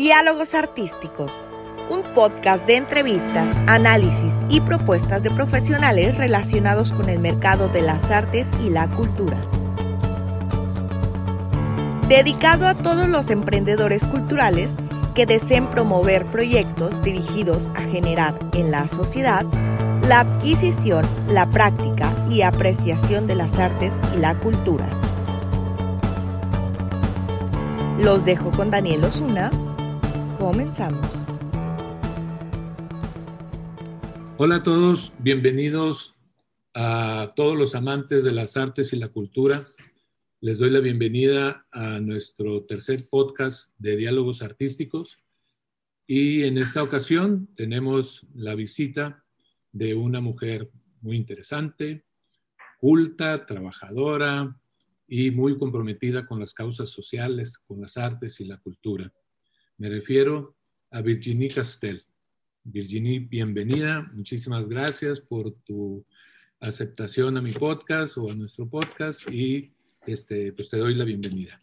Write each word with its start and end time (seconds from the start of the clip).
Diálogos 0.00 0.54
Artísticos, 0.54 1.30
un 1.90 2.02
podcast 2.14 2.66
de 2.66 2.76
entrevistas, 2.76 3.54
análisis 3.66 4.32
y 4.48 4.62
propuestas 4.62 5.22
de 5.22 5.30
profesionales 5.30 6.16
relacionados 6.16 6.94
con 6.94 7.10
el 7.10 7.18
mercado 7.18 7.68
de 7.68 7.82
las 7.82 8.10
artes 8.10 8.48
y 8.64 8.70
la 8.70 8.88
cultura. 8.88 9.36
Dedicado 12.08 12.66
a 12.66 12.76
todos 12.76 13.10
los 13.10 13.28
emprendedores 13.28 14.02
culturales 14.06 14.72
que 15.14 15.26
deseen 15.26 15.68
promover 15.68 16.24
proyectos 16.24 17.02
dirigidos 17.02 17.68
a 17.74 17.82
generar 17.82 18.38
en 18.54 18.70
la 18.70 18.88
sociedad 18.88 19.44
la 20.08 20.20
adquisición, 20.20 21.06
la 21.28 21.44
práctica 21.44 22.10
y 22.30 22.40
apreciación 22.40 23.26
de 23.26 23.34
las 23.34 23.52
artes 23.58 23.92
y 24.16 24.18
la 24.18 24.34
cultura. 24.36 24.88
Los 27.98 28.24
dejo 28.24 28.50
con 28.50 28.70
Daniel 28.70 29.04
Osuna. 29.04 29.50
Comenzamos. 30.40 31.06
Hola 34.38 34.56
a 34.56 34.62
todos, 34.62 35.12
bienvenidos 35.18 36.16
a 36.72 37.30
todos 37.36 37.58
los 37.58 37.74
amantes 37.74 38.24
de 38.24 38.32
las 38.32 38.56
artes 38.56 38.94
y 38.94 38.96
la 38.96 39.08
cultura. 39.08 39.66
Les 40.40 40.58
doy 40.58 40.70
la 40.70 40.80
bienvenida 40.80 41.66
a 41.72 42.00
nuestro 42.00 42.64
tercer 42.64 43.06
podcast 43.10 43.74
de 43.76 43.98
diálogos 43.98 44.40
artísticos. 44.40 45.18
Y 46.06 46.44
en 46.44 46.56
esta 46.56 46.82
ocasión 46.82 47.50
tenemos 47.54 48.26
la 48.32 48.54
visita 48.54 49.22
de 49.72 49.94
una 49.94 50.22
mujer 50.22 50.70
muy 51.02 51.16
interesante, 51.16 52.06
culta, 52.78 53.44
trabajadora 53.44 54.58
y 55.06 55.32
muy 55.32 55.58
comprometida 55.58 56.24
con 56.24 56.40
las 56.40 56.54
causas 56.54 56.88
sociales, 56.88 57.58
con 57.58 57.82
las 57.82 57.98
artes 57.98 58.40
y 58.40 58.46
la 58.46 58.56
cultura. 58.56 59.12
Me 59.80 59.88
refiero 59.88 60.54
a 60.90 61.00
Virginie 61.00 61.48
Castel. 61.48 62.04
Virginie, 62.64 63.20
bienvenida. 63.20 64.10
Muchísimas 64.12 64.68
gracias 64.68 65.22
por 65.22 65.52
tu 65.64 66.04
aceptación 66.60 67.38
a 67.38 67.40
mi 67.40 67.52
podcast 67.52 68.18
o 68.18 68.30
a 68.30 68.34
nuestro 68.34 68.68
podcast 68.68 69.26
y 69.32 69.72
este, 70.06 70.52
pues 70.52 70.68
te 70.68 70.76
doy 70.76 70.94
la 70.94 71.06
bienvenida. 71.06 71.58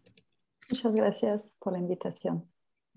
Muchas 0.67 0.95
gracias 0.95 1.51
por 1.59 1.73
la 1.73 1.79
invitación. 1.79 2.43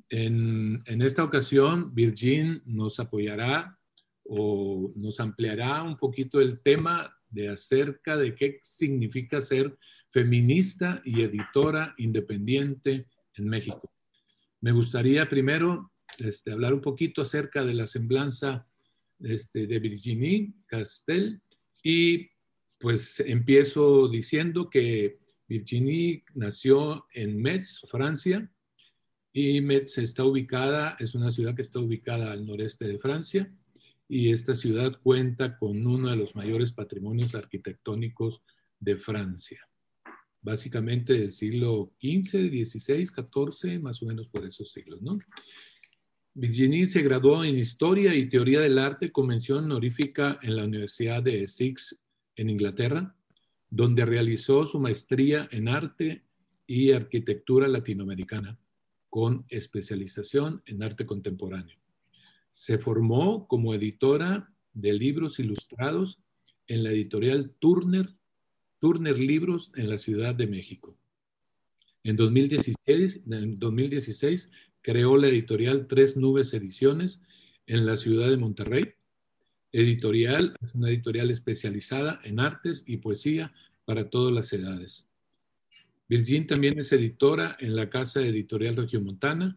En, 0.09 0.83
en 0.87 1.03
esta 1.03 1.23
ocasión, 1.23 1.95
Virginie 1.95 2.63
nos 2.65 2.99
apoyará 2.99 3.79
o 4.25 4.91
nos 4.97 5.21
ampliará 5.21 5.83
un 5.83 5.99
poquito 5.99 6.41
el 6.41 6.63
tema 6.63 7.15
de 7.29 7.51
acerca 7.51 8.17
de 8.17 8.35
qué 8.35 8.59
significa 8.63 9.43
ser 9.43 9.77
feminista 10.07 11.03
y 11.05 11.21
editora 11.21 11.95
independiente 11.99 13.07
en 13.35 13.49
México. 13.51 13.93
Me 14.61 14.73
gustaría 14.73 15.29
primero 15.29 15.93
este, 16.19 16.53
hablar 16.53 16.75
un 16.75 16.81
poquito 16.81 17.23
acerca 17.23 17.65
de 17.65 17.75
la 17.75 17.87
semblanza 17.87 18.67
este, 19.21 19.67
de 19.67 19.79
Virginie 19.79 20.53
Castel 20.67 21.41
y 21.83 22.29
pues 22.79 23.21
empiezo 23.21 24.09
diciendo 24.09 24.71
que 24.71 25.19
Virginie 25.47 26.25
nació 26.35 27.07
en 27.13 27.41
Metz, 27.41 27.81
Francia, 27.91 28.51
y 29.33 29.61
Metz 29.61 29.99
está 29.99 30.25
ubicada, 30.25 30.97
es 30.99 31.15
una 31.15 31.31
ciudad 31.31 31.55
que 31.55 31.63
está 31.63 31.79
ubicada 31.79 32.33
al 32.33 32.47
noreste 32.47 32.87
de 32.87 32.99
Francia, 32.99 33.53
y 34.09 34.33
esta 34.33 34.55
ciudad 34.55 34.99
cuenta 35.03 35.57
con 35.57 35.87
uno 35.87 36.11
de 36.11 36.17
los 36.17 36.35
mayores 36.35 36.73
patrimonios 36.73 37.35
arquitectónicos 37.35 38.43
de 38.79 38.97
Francia, 38.97 39.69
básicamente 40.43 41.13
del 41.15 41.31
siglo 41.31 41.93
XV, 42.01 42.49
XVI, 42.49 43.07
XIV, 43.07 43.81
más 43.81 44.03
o 44.03 44.07
menos 44.07 44.29
por 44.29 44.45
esos 44.45 44.71
siglos, 44.71 45.03
¿no? 45.03 45.19
Virginie 46.33 46.87
se 46.87 47.03
graduó 47.03 47.45
en 47.45 47.59
Historia 47.59 48.15
y 48.15 48.29
Teoría 48.29 48.61
del 48.61 48.79
Arte 48.79 49.11
con 49.11 49.27
mención 49.27 49.65
honorífica 49.65 50.39
en 50.43 50.57
la 50.57 50.65
Universidad 50.65 51.23
de 51.23 51.43
Essex 51.43 52.01
en 52.37 52.51
Inglaterra, 52.51 53.15
donde 53.69 54.07
realizó 54.07 54.65
su 54.65 54.81
maestría 54.81 55.49
en 55.51 55.69
Arte 55.69 56.25
y 56.67 56.93
Arquitectura 56.93 57.67
Latinoamericana 57.67 58.59
con 59.09 59.45
especialización 59.49 60.63
en 60.67 60.83
arte 60.85 61.05
contemporáneo. 61.05 61.77
Se 62.51 62.79
formó 62.79 63.47
como 63.49 63.75
editora 63.75 64.55
de 64.73 64.93
libros 64.93 65.41
ilustrados 65.41 66.23
en 66.69 66.85
la 66.85 66.91
editorial 66.91 67.55
Turner, 67.59 68.09
Turner 68.81 69.19
Libros 69.19 69.73
en 69.77 69.89
la 69.89 69.99
Ciudad 69.99 70.35
de 70.35 70.47
México. 70.47 70.97
En 72.03 72.17
2016, 72.17 73.21
en 73.31 73.59
2016 73.59 74.51
creó 74.83 75.17
la 75.17 75.29
editorial 75.29 75.87
Tres 75.87 76.17
Nubes 76.17 76.55
Ediciones 76.55 77.21
en 77.67 77.85
la 77.85 77.97
ciudad 77.97 78.31
de 78.31 78.39
Monterrey. 78.39 78.95
Editorial 79.71 80.57
es 80.63 80.75
una 80.75 80.89
editorial 80.89 81.31
especializada 81.31 82.21
en 82.25 82.41
artes 82.41 82.83
y 82.87 82.97
poesía 82.97 83.53
para 83.85 84.09
todas 84.09 84.33
las 84.33 84.53
edades. 84.53 85.11
Virgin 86.09 86.47
también 86.47 86.79
es 86.79 86.91
editora 86.91 87.57
en 87.61 87.77
la 87.77 87.89
Casa 87.89 88.21
Editorial 88.21 88.77
Regiomontana 88.77 89.57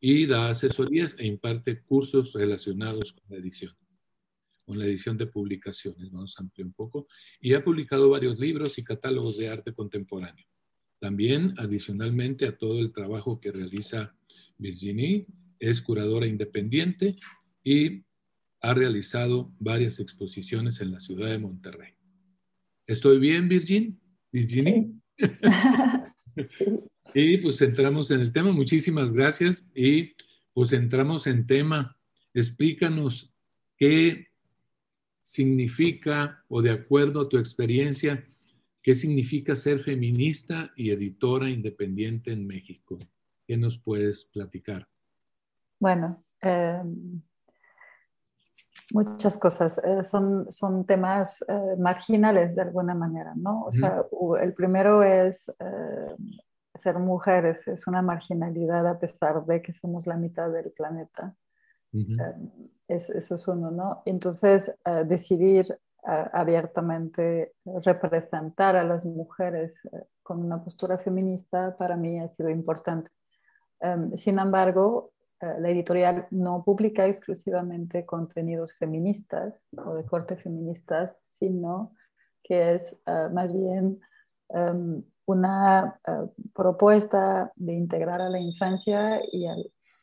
y 0.00 0.26
da 0.26 0.48
asesorías 0.48 1.14
e 1.18 1.26
imparte 1.26 1.82
cursos 1.82 2.32
relacionados 2.32 3.12
con 3.12 3.24
la 3.28 3.36
edición, 3.36 3.74
con 4.64 4.78
la 4.78 4.86
edición 4.86 5.16
de 5.16 5.26
publicaciones, 5.26 6.10
vamos 6.10 6.34
a 6.38 6.42
ampliar 6.42 6.66
un 6.66 6.72
poco, 6.72 7.06
y 7.40 7.54
ha 7.54 7.62
publicado 7.62 8.08
varios 8.10 8.38
libros 8.38 8.78
y 8.78 8.84
catálogos 8.84 9.36
de 9.36 9.48
arte 9.48 9.72
contemporáneo. 9.72 10.46
También, 10.98 11.54
adicionalmente 11.58 12.46
a 12.46 12.56
todo 12.56 12.80
el 12.80 12.92
trabajo 12.92 13.40
que 13.40 13.52
realiza 13.52 14.14
Virginie, 14.58 15.26
es 15.58 15.80
curadora 15.80 16.26
independiente 16.26 17.14
y 17.62 18.04
ha 18.60 18.74
realizado 18.74 19.52
varias 19.58 20.00
exposiciones 20.00 20.80
en 20.80 20.92
la 20.92 21.00
ciudad 21.00 21.28
de 21.28 21.38
Monterrey. 21.38 21.92
¿Estoy 22.86 23.18
bien, 23.18 23.48
Virgin? 23.48 24.00
Virginie. 24.32 24.90
Y 27.14 27.38
pues 27.38 27.62
entramos 27.62 28.10
en 28.10 28.20
el 28.20 28.32
tema. 28.32 28.52
Muchísimas 28.52 29.12
gracias. 29.12 29.64
Y 29.74 30.14
pues 30.52 30.72
entramos 30.72 31.26
en 31.28 31.46
tema. 31.46 31.96
Explícanos 32.32 33.32
qué 33.76 34.28
significa, 35.24 36.44
o 36.48 36.60
de 36.60 36.70
acuerdo 36.70 37.22
a 37.22 37.28
tu 37.28 37.38
experiencia, 37.38 38.24
qué 38.82 38.94
significa 38.94 39.56
ser 39.56 39.78
feminista 39.78 40.70
y 40.76 40.90
editora 40.90 41.48
independiente 41.48 42.30
en 42.30 42.46
México. 42.46 42.98
¿Qué 43.46 43.56
nos 43.56 43.78
puedes 43.78 44.26
platicar? 44.26 44.86
Bueno, 45.80 46.22
em, 46.40 47.22
muchas 48.92 49.38
cosas. 49.38 49.78
Eh, 49.78 50.04
son, 50.04 50.52
son 50.52 50.84
temas 50.84 51.42
eh, 51.48 51.76
marginales 51.78 52.54
de 52.56 52.62
alguna 52.62 52.94
manera, 52.94 53.32
¿no? 53.34 53.64
O 53.64 53.72
sea, 53.72 54.04
el 54.42 54.52
primero 54.52 55.02
es 55.02 55.48
eh, 55.48 56.16
ser 56.74 56.98
mujeres 56.98 57.66
es 57.66 57.86
una 57.86 58.02
marginalidad 58.02 58.86
a 58.86 58.98
pesar 58.98 59.46
de 59.46 59.62
que 59.62 59.72
somos 59.72 60.06
la 60.06 60.16
mitad 60.16 60.50
del 60.50 60.70
planeta. 60.72 61.34
Eh, 62.88 62.96
eso 63.14 63.34
es 63.34 63.48
uno, 63.48 63.70
¿no? 63.70 64.02
Entonces, 64.04 64.74
eh, 64.84 65.04
decidir 65.06 65.66
eh, 65.70 66.24
abiertamente 66.32 67.54
representar 67.82 68.76
a 68.76 68.84
las 68.84 69.04
mujeres 69.06 69.80
con 70.22 70.44
una 70.44 70.62
postura 70.62 70.98
feminista 70.98 71.76
para 71.78 71.96
mí 71.96 72.18
ha 72.20 72.28
sido 72.28 72.50
importante. 72.50 73.10
Em, 73.80 74.16
sin 74.16 74.38
embargo, 74.38 75.12
la 75.40 75.68
editorial 75.68 76.26
no 76.30 76.62
publica 76.64 77.06
exclusivamente 77.06 78.06
contenidos 78.06 78.78
feministas 78.78 79.60
o 79.76 79.94
de 79.94 80.06
corte 80.06 80.36
feministas, 80.36 81.20
sino 81.26 81.92
que 82.42 82.74
es 82.74 83.02
más 83.32 83.52
bien 83.52 84.00
em, 84.48 85.02
una 85.26 86.00
propuesta 86.54 87.52
de 87.56 87.72
integrar 87.74 88.22
a 88.22 88.30
la 88.30 88.38
infancia 88.40 89.20
y 89.32 89.46
a 89.46 89.54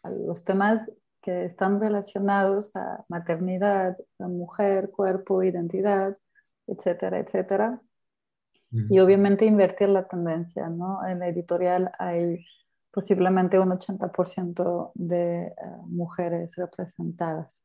los 0.10 0.44
temas 0.44 0.88
que 1.22 1.46
están 1.46 1.80
relacionados 1.80 2.76
a 2.76 3.06
maternidad, 3.10 3.98
a 4.20 4.28
mujer, 4.28 4.90
cuerpo, 4.92 5.44
identidad, 5.44 6.18
etcétera, 6.68 7.20
etcétera. 7.20 7.82
Y 8.90 9.00
obviamente 9.00 9.44
invertir 9.44 9.90
la 9.90 10.08
tendencia, 10.08 10.70
¿no? 10.70 11.06
En 11.06 11.20
la 11.20 11.28
editorial 11.28 11.92
hay 12.00 12.42
posiblemente 12.90 13.60
un 13.60 13.70
80% 13.70 14.92
de 14.96 15.48
eh, 15.48 15.54
mujeres 15.88 16.56
representadas. 16.56 17.62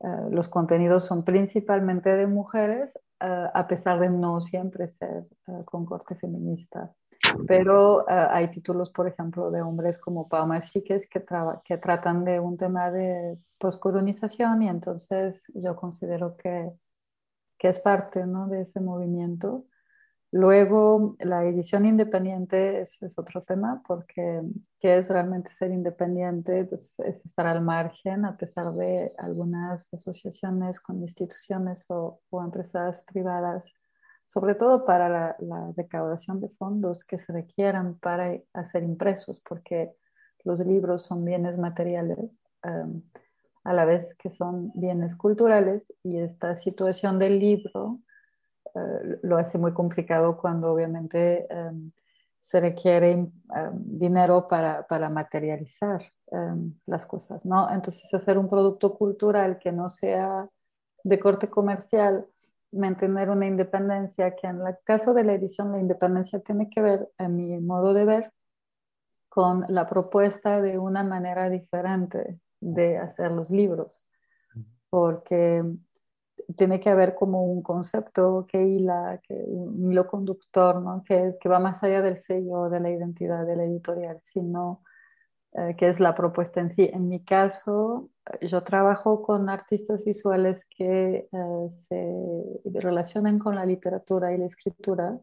Eh, 0.00 0.06
los 0.30 0.48
contenidos 0.48 1.04
son 1.04 1.24
principalmente 1.24 2.16
de 2.16 2.26
mujeres, 2.26 2.98
eh, 3.20 3.46
a 3.54 3.66
pesar 3.68 4.00
de 4.00 4.10
no 4.10 4.40
siempre 4.40 4.88
ser 4.88 5.26
con 5.64 5.86
corte 5.86 6.16
feminista. 6.16 6.92
Pero 7.46 8.04
hay 8.08 8.50
títulos, 8.50 8.90
por 8.90 9.08
ejemplo, 9.08 9.50
de 9.50 9.62
hombres 9.62 9.98
como 9.98 10.28
Pauma 10.28 10.60
Siques 10.60 11.08
que, 11.08 11.24
que 11.64 11.78
tratan 11.78 12.24
de 12.24 12.40
un 12.40 12.56
tema 12.56 12.90
de 12.90 13.38
poscolonización 13.58 14.62
y 14.62 14.68
entonces 14.68 15.46
yo 15.54 15.76
considero 15.76 16.36
que, 16.36 16.70
que 17.58 17.68
es 17.68 17.80
parte 17.80 18.26
¿no? 18.26 18.48
de 18.48 18.62
ese 18.62 18.80
movimiento. 18.80 19.66
Luego, 20.36 21.14
la 21.20 21.44
edición 21.44 21.86
independiente 21.86 22.80
es, 22.80 22.98
otro 23.16 23.44
tema, 23.44 23.84
porque 23.86 24.42
¿qué 24.80 24.98
es 24.98 25.08
realmente 25.08 25.52
ser 25.52 25.70
independiente? 25.70 26.64
Pues 26.64 26.98
es 26.98 27.24
estar 27.24 27.46
al 27.46 27.62
margen, 27.62 28.24
a 28.24 28.36
pesar 28.36 28.74
de 28.74 29.14
algunas 29.16 29.86
asociaciones 29.94 30.80
con 30.80 31.00
instituciones 31.00 31.86
o, 31.88 32.20
empresas 32.44 33.04
privadas, 33.04 33.72
sobre 34.34 34.56
todo 34.56 34.84
para 34.84 35.36
la, 35.38 35.72
recaudación 35.76 36.40
de 36.40 36.48
fondos 36.48 37.04
que 37.04 37.20
se 37.20 37.32
requieran 37.32 37.94
para 38.00 38.36
hacer 38.52 38.82
impresos, 38.82 39.40
porque 39.48 39.94
los 40.42 40.58
libros 40.58 41.04
son 41.04 41.24
bienes 41.24 41.56
materiales. 41.56 42.18
A 43.62 43.72
la 43.72 43.84
vez 43.84 44.14
que 44.16 44.30
son 44.30 44.72
bienes 44.74 45.14
culturales 45.14 45.92
y 46.02 46.18
esta 46.18 46.56
situación 46.56 47.20
del 47.20 47.38
libro 47.38 48.00
eh, 48.74 49.20
lo 49.22 49.36
hace 49.36 49.56
muy 49.56 49.72
complicado 49.72 50.36
cuando 50.36 50.72
obviamente 50.72 51.46
em, 51.48 51.92
se 52.42 52.60
requiere 52.60 53.12
em, 53.12 53.30
dinero 53.72 54.48
para, 54.48 54.84
para 54.86 55.08
materializar 55.08 56.02
em, 56.32 56.74
las 56.86 57.06
cosas, 57.06 57.46
¿no? 57.46 57.70
Entonces 57.70 58.12
hacer 58.12 58.36
un 58.36 58.50
producto 58.50 58.94
cultural 58.94 59.58
que 59.58 59.70
no 59.70 59.88
sea 59.88 60.48
de 61.04 61.20
corte 61.20 61.48
comercial, 61.48 62.26
mantener 62.74 63.30
una 63.30 63.46
independencia, 63.46 64.34
que 64.34 64.46
en 64.46 64.66
el 64.66 64.76
caso 64.84 65.14
de 65.14 65.24
la 65.24 65.34
edición 65.34 65.72
la 65.72 65.80
independencia 65.80 66.40
tiene 66.40 66.68
que 66.68 66.80
ver, 66.80 67.08
en 67.18 67.36
mi 67.36 67.58
modo 67.60 67.94
de 67.94 68.04
ver, 68.04 68.32
con 69.28 69.64
la 69.68 69.88
propuesta 69.88 70.60
de 70.60 70.78
una 70.78 71.02
manera 71.02 71.50
diferente 71.50 72.40
de 72.60 72.98
hacer 72.98 73.32
los 73.32 73.50
libros, 73.50 74.06
porque 74.90 75.64
tiene 76.56 76.80
que 76.80 76.90
haber 76.90 77.14
como 77.14 77.44
un 77.44 77.62
concepto 77.62 78.46
que 78.46 78.62
hila, 78.62 79.20
que, 79.26 79.34
un 79.34 79.90
hilo 79.90 80.06
conductor, 80.06 80.80
¿no? 80.80 81.02
que, 81.04 81.28
es, 81.28 81.36
que 81.40 81.48
va 81.48 81.58
más 81.58 81.82
allá 81.82 82.02
del 82.02 82.16
sello, 82.16 82.68
de 82.68 82.80
la 82.80 82.90
identidad 82.90 83.46
de 83.46 83.56
la 83.56 83.64
editorial, 83.64 84.18
sino 84.20 84.82
eh, 85.54 85.76
que 85.76 85.88
es 85.88 86.00
la 86.00 86.14
propuesta 86.14 86.60
en 86.60 86.70
sí. 86.72 86.90
En 86.92 87.08
mi 87.08 87.24
caso, 87.24 88.10
yo 88.42 88.62
trabajo 88.64 89.22
con 89.22 89.48
artistas 89.48 90.04
visuales 90.04 90.66
que 90.76 91.28
eh, 91.30 91.68
se 91.88 92.70
relacionan 92.80 93.38
con 93.38 93.54
la 93.54 93.64
literatura 93.64 94.32
y 94.32 94.38
la 94.38 94.46
escritura 94.46 95.18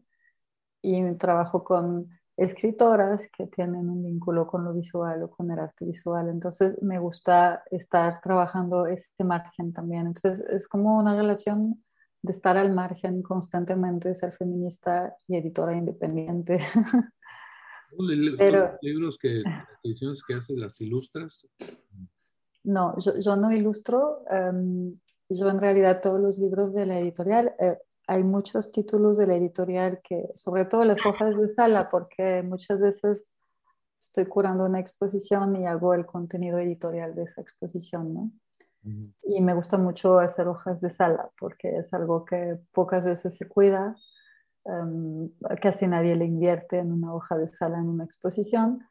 y 0.82 1.14
trabajo 1.16 1.64
con 1.64 2.08
escritoras 2.36 3.28
que 3.36 3.46
tienen 3.46 3.90
un 3.90 4.02
vínculo 4.04 4.46
con 4.46 4.64
lo 4.64 4.72
visual 4.72 5.22
o 5.22 5.30
con 5.30 5.50
el 5.50 5.58
arte 5.58 5.84
visual. 5.84 6.28
Entonces 6.28 6.80
me 6.82 6.98
gusta 6.98 7.62
estar 7.70 8.20
trabajando 8.22 8.86
este 8.86 9.24
margen 9.24 9.72
también. 9.72 10.06
Entonces 10.06 10.40
es 10.48 10.68
como 10.68 10.98
una 10.98 11.14
relación 11.14 11.82
de 12.22 12.32
estar 12.32 12.56
al 12.56 12.72
margen 12.72 13.22
constantemente, 13.22 14.14
ser 14.14 14.32
feminista 14.32 15.14
y 15.26 15.36
editora 15.36 15.74
independiente. 15.74 16.58
Pero, 18.38 18.78
libros 18.80 19.18
que, 19.18 19.42
ediciones 19.82 20.22
que 20.26 20.34
haces, 20.34 20.56
las 20.58 20.80
ilustras? 20.80 21.46
No, 22.64 22.98
yo, 22.98 23.18
yo 23.18 23.36
no 23.36 23.52
ilustro. 23.52 24.24
Em, 24.30 24.98
yo 25.28 25.48
en 25.48 25.60
realidad 25.60 26.00
todos 26.02 26.20
los 26.20 26.38
libros 26.38 26.74
de 26.74 26.86
la 26.86 26.98
editorial 26.98 27.54
eh, 27.58 27.78
hay 28.06 28.22
muchos 28.22 28.72
títulos 28.72 29.16
de 29.18 29.26
la 29.26 29.36
editorial 29.36 30.00
que, 30.02 30.30
sobre 30.34 30.64
todo 30.64 30.84
las 30.84 31.04
hojas 31.06 31.36
de 31.36 31.48
sala, 31.50 31.88
porque 31.90 32.42
muchas 32.42 32.82
veces 32.82 33.34
estoy 33.98 34.26
curando 34.26 34.64
una 34.64 34.80
exposición 34.80 35.56
y 35.56 35.66
hago 35.66 35.94
el 35.94 36.04
contenido 36.04 36.58
editorial 36.58 37.14
de 37.14 37.22
esa 37.22 37.40
exposición, 37.40 38.14
¿no? 38.14 38.30
Y 39.22 39.40
me 39.40 39.54
gusta 39.54 39.78
mucho 39.78 40.18
hacer 40.18 40.48
hojas 40.48 40.80
de 40.80 40.90
sala 40.90 41.30
porque 41.38 41.76
es 41.76 41.94
algo 41.94 42.24
que 42.24 42.58
pocas 42.72 43.06
veces 43.06 43.36
se 43.36 43.48
cuida, 43.48 43.94
em, 44.64 45.30
casi 45.60 45.86
nadie 45.86 46.16
le 46.16 46.24
invierte 46.24 46.78
en 46.78 46.92
una 46.92 47.14
hoja 47.14 47.36
de 47.36 47.48
sala 47.48 47.78
en 47.78 47.88
una 47.88 48.04
exposición 48.04 48.86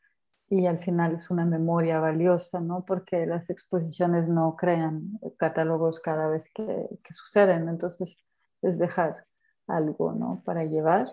y 0.50 0.66
al 0.66 0.80
final 0.80 1.16
es 1.16 1.32
una 1.32 1.46
memoria 1.46 2.00
valiosa, 2.00 2.60
¿no? 2.60 2.84
Porque 2.86 3.26
las 3.26 3.50
exposiciones 3.50 4.28
no 4.28 4.58
crean 4.58 5.18
catálogos 5.38 6.00
cada 6.00 6.28
vez 6.28 6.50
que, 6.54 6.66
que 6.66 7.14
suceden, 7.14 7.70
entonces 7.70 8.28
es 8.62 8.78
dejar 8.78 9.26
algo, 9.68 10.14
¿no? 10.14 10.44
Para 10.46 10.66
llevar 10.66 11.08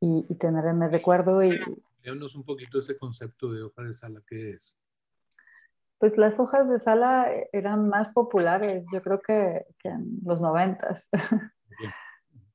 y, 0.00 0.22
tener 0.36 0.64
en 0.66 0.82
el 0.82 0.90
recuerdo. 0.90 1.42
Y, 1.42 1.58
Déjanos 2.02 2.34
un 2.34 2.44
poquito 2.44 2.78
ese 2.78 2.96
concepto 2.96 3.52
de 3.52 3.62
hoja 3.62 3.82
de 3.82 3.94
sala, 3.94 4.22
¿qué 4.26 4.52
es? 4.52 4.76
Pues 5.98 6.18
las 6.18 6.38
hojas 6.38 6.68
de 6.68 6.78
sala 6.78 7.28
eran 7.52 7.88
más 7.88 8.12
populares, 8.12 8.84
yo 8.92 9.02
creo 9.02 9.20
que, 9.20 9.66
que 9.78 9.88
en 9.88 10.18
los 10.24 10.40
noventas. 10.40 11.08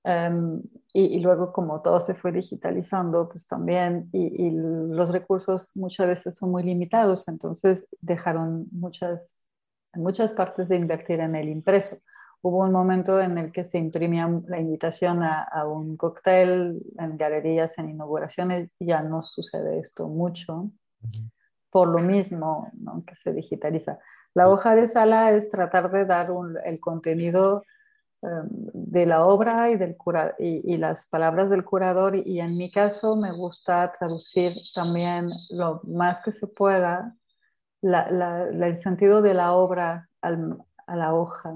Um, 0.04 0.62
y, 0.94 1.04
y, 1.18 1.20
luego 1.22 1.54
como 1.54 1.82
todo 1.82 2.00
se 2.00 2.16
fue 2.16 2.32
digitalizando, 2.32 3.30
pues 3.30 3.48
también, 3.48 4.10
y, 4.12 4.48
y, 4.48 4.52
los 4.52 5.12
recursos 5.12 5.72
muchas 5.76 6.08
veces 6.08 6.38
son 6.38 6.52
muy 6.52 6.64
limitados, 6.64 7.28
entonces 7.28 7.88
dejaron 8.02 8.68
muchas, 8.72 9.42
muchas 9.94 10.34
partes 10.34 10.68
de 10.68 10.76
invertir 10.76 11.20
en 11.20 11.36
el 11.36 11.50
impreso. 11.50 11.98
Hubo 12.44 12.64
un 12.64 12.72
momento 12.72 13.22
en 13.22 13.38
el 13.38 13.52
que 13.52 13.66
se 13.66 13.78
imprimía 13.78 14.28
la 14.48 14.60
invitación 14.60 15.22
a, 15.22 15.48
un 15.68 15.96
cóctel 15.96 16.82
en 16.98 17.16
galerías, 17.16 17.78
en 17.78 17.92
inauguraciones, 17.92 18.72
y 18.80 18.88
ya 18.88 19.04
no 19.04 19.22
sucede 19.22 19.80
esto 19.80 20.08
mucho, 20.08 20.72
por 21.70 21.88
lo 21.88 22.00
mismo 22.00 22.72
que 23.06 23.16
se 23.16 23.32
digitaliza. 23.32 24.00
La 24.34 24.50
hoja 24.50 24.76
de 24.76 24.88
sala 24.88 25.32
es 25.32 25.50
tratar 25.50 25.92
de 25.92 26.06
dar 26.06 26.30
el 26.66 26.80
contenido 26.80 27.64
de 28.22 29.06
la 29.06 29.26
obra 29.26 29.72
y, 29.72 29.78
del 29.78 29.98
cura 29.98 30.36
y, 30.38 30.78
las 30.78 31.08
palabras 31.08 31.50
del 31.50 31.64
curador, 31.64 32.16
y, 32.16 32.40
en 32.40 32.56
mi 32.56 32.72
caso 32.72 33.16
me 33.16 33.32
gusta 33.32 33.92
traducir 33.92 34.54
también 34.76 35.30
lo 35.50 35.82
más 35.86 36.22
que 36.22 36.32
se 36.32 36.48
pueda 36.48 37.16
el 37.82 38.76
sentido 38.76 39.22
de 39.24 39.34
la 39.34 39.54
obra 39.54 40.08
a 40.22 40.96
la 40.96 41.14
hoja. 41.16 41.56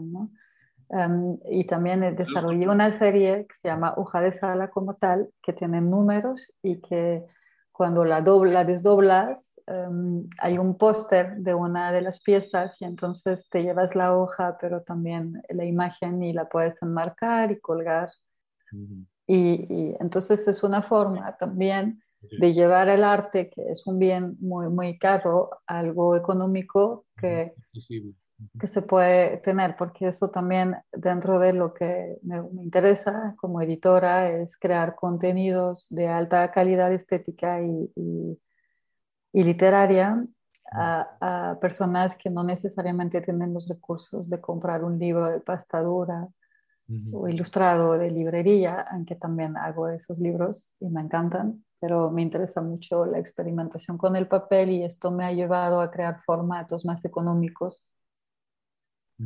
Em, 0.90 1.38
y 1.50 1.66
también 1.66 2.16
desarrollé 2.16 2.68
una 2.68 2.92
serie 2.92 3.48
que 3.48 3.56
se 3.56 3.68
llama 3.68 3.94
Hoja 3.98 4.22
de 4.22 4.32
Sala 4.32 4.70
como 4.70 4.96
tal, 4.96 5.30
que 5.42 5.54
tiene 5.54 5.82
números 5.82 6.52
y 6.62 6.80
que 6.82 7.26
cuando 7.72 8.06
la, 8.06 8.22
dobla, 8.22 8.64
desdoblas 8.66 9.52
em, 9.68 10.28
hay 10.40 10.58
un 10.58 10.78
póster 10.78 11.38
de 11.38 11.54
una 11.54 11.92
de 11.92 12.02
las 12.02 12.20
piezas 12.22 12.82
y 12.82 12.86
entonces 12.86 13.50
te 13.50 13.64
llevas 13.64 13.96
la 13.96 14.16
hoja, 14.16 14.58
pero 14.60 14.82
también 14.82 15.42
la 15.50 15.66
imagen 15.66 16.22
y 16.24 16.34
la 16.34 16.48
puedes 16.48 16.82
enmarcar 16.82 17.52
y 17.52 17.60
colgar. 17.60 18.10
y, 19.28 19.96
entonces 20.00 20.48
es 20.48 20.64
una 20.64 20.82
forma 20.82 21.36
también 21.38 22.02
de 22.40 22.54
llevar 22.54 22.90
el 22.90 23.04
arte, 23.04 23.50
que 23.50 23.70
es 23.70 23.86
un 23.88 24.00
bien 24.00 24.36
muy, 24.40 24.68
muy 24.68 24.98
caro, 24.98 25.52
algo 25.68 26.16
económico 26.16 27.06
que 27.16 27.54
que 28.60 28.68
se 28.68 28.82
puede 28.82 29.38
tener, 29.38 29.76
porque 29.78 30.08
eso 30.08 30.30
también 30.30 30.76
dentro 30.92 31.40
de 31.40 31.54
lo 31.54 31.74
que 31.74 32.18
me, 32.22 32.38
interesa 32.62 33.36
como 33.38 33.62
editora 33.62 34.30
es 34.30 34.58
crear 34.58 34.96
contenidos 34.96 35.88
de 35.90 36.08
alta 36.08 36.52
calidad 36.52 36.92
estética 36.92 37.62
y, 37.62 37.92
y, 37.96 38.40
literaria 39.44 40.26
a, 40.72 41.58
personas 41.62 42.16
que 42.16 42.30
no 42.30 42.44
necesariamente 42.44 43.22
tienen 43.22 43.54
los 43.54 43.68
recursos 43.68 44.30
de 44.30 44.42
comprar 44.42 44.84
un 44.84 45.00
libro 45.00 45.30
de 45.30 45.40
pastadura 45.40 46.28
o 47.12 47.28
ilustrado 47.28 47.98
de 47.98 48.12
librería, 48.12 48.86
aunque 48.92 49.16
también 49.16 49.58
hago 49.58 49.90
esos 49.90 50.20
libros 50.20 50.76
y 50.80 50.88
me 50.88 51.02
encantan, 51.02 51.66
pero 51.80 52.12
me 52.12 52.22
interesa 52.22 52.62
mucho 52.62 53.06
la 53.06 53.18
experimentación 53.18 53.98
con 53.98 54.16
el 54.16 54.28
papel 54.28 54.70
y 54.70 54.84
esto 54.84 55.10
me 55.12 55.26
ha 55.26 55.32
llevado 55.32 55.82
a 55.82 55.90
crear 55.90 56.22
formatos 56.24 56.86
más 56.86 57.04
económicos. 57.04 57.90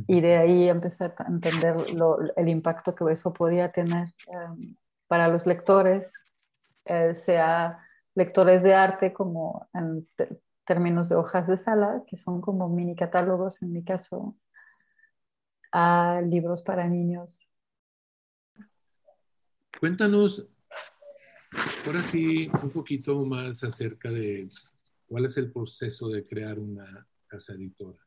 Y 0.06 0.20
de 0.20 0.36
ahí 0.36 0.68
empecé 0.68 1.04
a 1.04 1.14
entender 1.28 1.76
el 2.36 2.48
impacto 2.48 2.94
que 2.94 3.12
eso 3.12 3.32
podía 3.32 3.72
tener 3.72 4.08
em, 4.28 4.76
para 5.08 5.28
los 5.28 5.46
lectores, 5.46 6.12
eh, 6.84 7.14
sea 7.16 7.78
lectores 8.14 8.62
de 8.62 8.74
arte 8.74 9.12
como 9.12 9.68
en 9.74 10.08
términos 10.64 11.08
de 11.08 11.16
hojas 11.16 11.46
de 11.46 11.56
sala, 11.56 12.02
que 12.06 12.16
son 12.16 12.40
como 12.40 12.68
mini 12.68 12.94
catálogos 12.94 13.62
en 13.62 13.72
mi 13.72 13.84
caso, 13.84 14.36
a 15.72 16.20
libros 16.24 16.62
para 16.62 16.86
niños. 16.88 17.46
Cuéntanos, 19.78 20.48
ahora 21.86 22.02
sí, 22.02 22.50
un 22.62 22.70
poquito 22.70 23.24
más 23.24 23.64
acerca 23.64 24.10
de 24.10 24.48
cuál 25.06 25.24
es 25.24 25.36
el 25.36 25.50
proceso 25.50 26.08
de 26.08 26.26
crear 26.26 26.58
una 26.58 27.06
casa 27.26 27.54
editora 27.54 27.98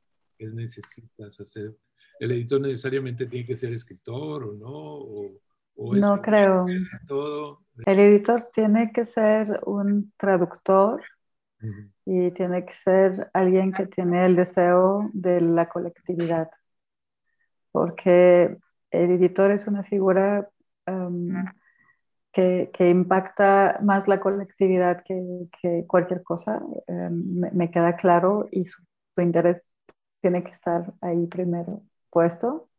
necesitas 0.51 1.39
hacer? 1.39 1.75
¿El 2.19 2.31
editor 2.31 2.59
necesariamente 2.59 3.25
tiene 3.25 3.45
que 3.45 3.55
ser 3.55 3.71
escritor 3.73 4.43
o 4.43 4.53
no? 4.53 5.39
No 5.75 6.21
creo. 6.21 6.65
El 7.85 7.99
editor 7.99 8.49
tiene 8.53 8.91
que 8.91 9.05
ser 9.05 9.59
un 9.65 10.13
traductor 10.17 11.01
y 12.05 12.31
tiene 12.31 12.65
que 12.65 12.73
ser 12.73 13.31
alguien 13.33 13.71
que 13.71 13.87
tiene 13.87 14.25
el 14.25 14.35
deseo 14.35 15.09
de 15.13 15.41
la 15.41 15.67
colectividad. 15.67 16.49
Porque 17.71 18.57
el 18.91 19.11
editor 19.11 19.51
es 19.51 19.67
una 19.67 19.83
figura 19.83 20.49
um, 20.87 21.33
que, 22.31 22.69
que, 22.73 22.89
impacta 22.89 23.79
más 23.81 24.07
la 24.07 24.19
colectividad 24.19 25.01
que, 25.03 25.47
que 25.61 25.85
cualquier 25.87 26.23
cosa, 26.23 26.61
eh, 26.87 27.09
me, 27.11 27.71
queda 27.71 27.95
claro 27.95 28.47
y 28.51 28.65
su, 28.65 28.83
interés 29.17 29.69
tiene 30.21 30.43
que 30.43 30.51
estar 30.51 30.93
ahí 31.01 31.27
primero 31.27 31.81
puesto. 32.09 32.69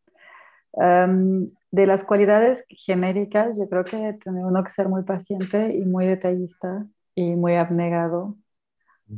Um, 0.77 1.47
de 1.71 1.87
las 1.87 2.03
cualidades 2.03 2.65
genéricas, 2.69 3.57
yo 3.57 3.69
creo 3.69 3.85
que 3.85 4.15
tiene 4.15 4.45
uno 4.45 4.63
que 4.65 4.71
ser 4.71 4.89
muy 4.89 5.05
paciente 5.05 5.73
y 5.73 5.85
muy 5.85 6.07
detallista 6.07 6.87
y 7.15 7.37
muy 7.37 7.55
abnegado, 7.55 8.37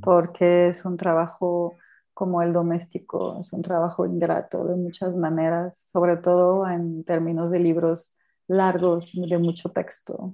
porque 0.03 0.69
es 0.69 0.85
un 0.85 0.97
trabajo 0.97 1.77
como 2.13 2.43
el 2.43 2.53
doméstico, 2.53 3.41
es 3.41 3.53
un 3.53 3.63
trabajo 3.63 4.07
ingrato 4.07 4.65
de 4.67 4.77
muchas 4.77 5.15
maneras, 5.15 5.77
sobre 5.79 6.17
todo 6.17 6.69
en 6.69 7.05
términos 7.05 7.51
de 7.51 7.59
libros 7.59 8.15
largos, 8.49 9.13
de 9.15 9.39
mucho 9.39 9.71
texto, 9.71 10.31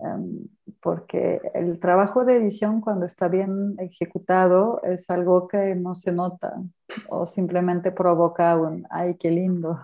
em, 0.00 0.48
porque 0.80 1.40
el 1.54 1.78
trabajo 1.80 2.24
de 2.24 2.36
edición 2.36 2.80
cuando 2.80 3.06
está 3.06 3.28
bien 3.28 3.74
ejecutado 3.78 4.82
es 4.82 5.08
algo 5.10 5.48
que 5.48 5.74
no 5.74 5.94
se 5.94 6.12
nota 6.12 6.54
o 7.08 7.26
simplemente 7.26 7.90
provoca 7.92 8.56
un, 8.56 8.86
ay, 8.90 9.16
qué 9.16 9.30
lindo, 9.30 9.78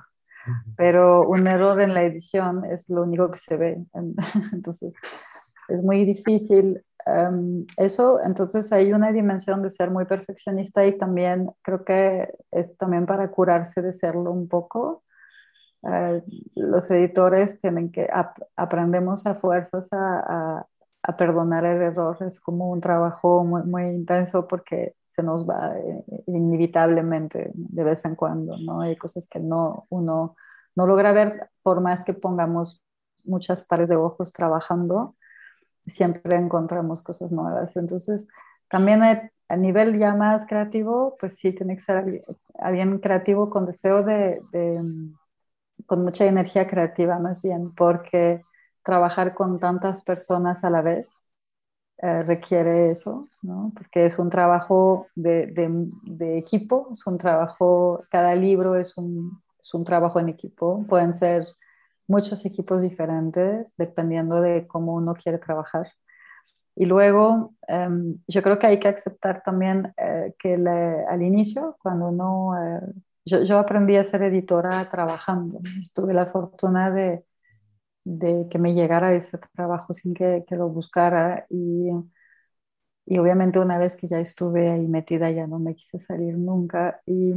pero 0.76 1.28
un 1.28 1.46
error 1.46 1.80
en 1.80 1.94
la 1.94 2.02
edición 2.02 2.64
es 2.64 2.88
lo 2.88 3.02
único 3.02 3.30
que 3.30 3.38
se 3.38 3.56
ve. 3.56 3.84
Entonces, 4.52 4.92
es 5.68 5.82
muy 5.82 6.04
difícil 6.04 6.82
em, 7.06 7.66
eso, 7.76 8.20
entonces 8.22 8.72
hay 8.72 8.92
una 8.92 9.12
dimensión 9.12 9.62
de 9.62 9.70
ser 9.70 9.90
muy 9.90 10.04
perfeccionista 10.06 10.84
y 10.86 10.96
también 10.98 11.50
creo 11.62 11.84
que 11.84 12.32
es 12.50 12.76
también 12.76 13.06
para 13.06 13.30
curarse 13.30 13.82
de 13.82 13.92
serlo 13.92 14.32
un 14.32 14.48
poco. 14.48 15.02
Eh, 15.82 16.22
los 16.56 16.90
editores 16.90 17.58
tienen 17.58 17.92
que, 17.92 18.08
aprendemos 18.56 19.26
a 19.26 19.34
fuerzas 19.34 19.88
a, 19.92 20.66
perdonar 21.16 21.64
el 21.64 21.80
error, 21.80 22.18
es 22.20 22.38
como 22.38 22.70
un 22.70 22.82
trabajo 22.82 23.42
muy 23.42 23.84
intenso 23.84 24.46
porque 24.46 24.94
se 25.18 25.24
nos 25.24 25.48
va 25.48 25.76
eh, 25.76 26.04
inevitablemente 26.28 27.50
de 27.52 27.82
vez 27.82 28.04
en 28.04 28.14
cuando, 28.14 28.56
¿no? 28.56 28.82
Hay 28.82 28.94
cosas 28.94 29.28
que 29.28 29.40
no, 29.40 29.86
uno 29.88 30.36
no 30.76 30.86
logra 30.86 31.10
ver 31.10 31.50
por 31.64 31.80
más 31.80 32.04
que 32.04 32.14
pongamos 32.14 32.84
muchas 33.24 33.66
pares 33.66 33.88
de 33.88 33.96
ojos 33.96 34.32
trabajando, 34.32 35.16
siempre 35.86 36.36
encontramos 36.36 37.02
cosas 37.02 37.32
nuevas. 37.32 37.76
Entonces, 37.76 38.28
también 38.68 39.02
a, 39.02 39.56
nivel 39.56 39.98
ya 39.98 40.14
más 40.14 40.46
creativo, 40.46 41.16
pues 41.18 41.36
sí, 41.36 41.52
tiene 41.52 41.74
que 41.74 41.82
ser 41.82 42.22
alguien, 42.60 42.98
creativo 43.00 43.50
con 43.50 43.66
deseo 43.66 44.04
de 44.04 44.40
con 45.86 46.04
mucha 46.04 46.26
energía 46.26 46.68
creativa 46.68 47.18
más 47.18 47.42
bien, 47.42 47.74
porque 47.74 48.44
trabajar 48.84 49.34
con 49.34 49.58
tantas 49.58 50.02
personas 50.02 50.62
a 50.62 50.70
la 50.70 50.82
vez 50.82 51.16
eh, 52.00 52.20
requiere 52.20 52.90
eso, 52.90 53.28
¿no? 53.42 53.72
porque 53.74 54.06
es 54.06 54.18
un 54.18 54.30
trabajo 54.30 55.08
de, 55.14 55.46
de, 56.04 56.38
equipo, 56.38 56.88
es 56.92 57.06
un 57.06 57.18
trabajo, 57.18 58.04
cada 58.10 58.34
libro 58.34 58.76
es 58.76 58.96
un, 58.96 59.42
es 59.60 59.74
un 59.74 59.84
trabajo 59.84 60.20
en 60.20 60.28
equipo, 60.28 60.84
pueden 60.88 61.14
ser 61.14 61.46
muchos 62.06 62.44
equipos 62.46 62.82
diferentes 62.82 63.74
dependiendo 63.76 64.40
de 64.40 64.66
cómo 64.66 64.94
uno 64.94 65.14
quiere 65.14 65.38
trabajar. 65.38 65.88
Y 66.76 66.84
luego, 66.86 67.54
em, 67.66 68.18
yo 68.28 68.42
creo 68.42 68.58
que 68.58 68.68
hay 68.68 68.78
que 68.78 68.88
aceptar 68.88 69.42
también 69.42 69.92
eh, 69.96 70.34
que 70.38 70.54
al 70.54 71.22
inicio, 71.22 71.76
cuando 71.82 72.08
uno 72.08 72.52
eh, 72.56 72.80
yo, 73.28 73.58
aprendí 73.58 73.96
a 73.96 74.04
ser 74.04 74.22
editora 74.22 74.88
trabajando. 74.88 75.60
Tuve 75.94 76.14
la 76.14 76.26
fortuna 76.26 76.90
de, 76.90 77.24
que 78.50 78.58
me 78.58 78.74
llegara 78.74 79.14
ese 79.14 79.38
trabajo 79.54 79.92
sin 79.94 80.14
que, 80.14 80.44
lo 80.50 80.68
buscara 80.68 81.46
y, 81.50 81.90
obviamente 83.18 83.58
una 83.58 83.78
vez 83.78 83.96
que 83.96 84.08
ya 84.08 84.20
estuve 84.20 84.70
ahí 84.70 84.86
metida 84.86 85.30
ya 85.30 85.46
no 85.46 85.58
me 85.58 85.74
quise 85.74 85.98
salir 85.98 86.36
nunca 86.36 87.00
y 87.06 87.32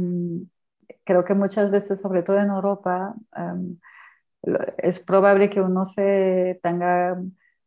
creo 1.04 1.24
que 1.24 1.34
muchas 1.34 1.70
veces, 1.70 2.00
sobre 2.00 2.22
todo 2.22 2.38
en 2.38 2.50
Europa, 2.50 3.14
es 4.78 5.00
probable 5.00 5.50
que 5.50 5.60
uno 5.60 5.84
se 5.84 6.60
tenga 6.62 7.20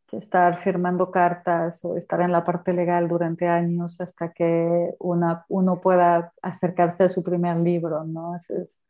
que 0.06 0.18
estar 0.18 0.56
firmando 0.56 1.10
cartas 1.10 1.84
o 1.84 1.96
estar 1.96 2.20
en 2.20 2.32
la 2.32 2.44
parte 2.44 2.72
legal 2.72 3.08
durante 3.08 3.48
años 3.48 4.00
hasta 4.00 4.32
que 4.32 4.94
una, 5.00 5.44
uno 5.48 5.80
pueda 5.80 6.32
acercarse 6.42 7.04
a 7.04 7.08
su 7.08 7.24
primer 7.24 7.56
libro, 7.56 8.04
¿no? 8.04 8.36
Es, 8.36 8.84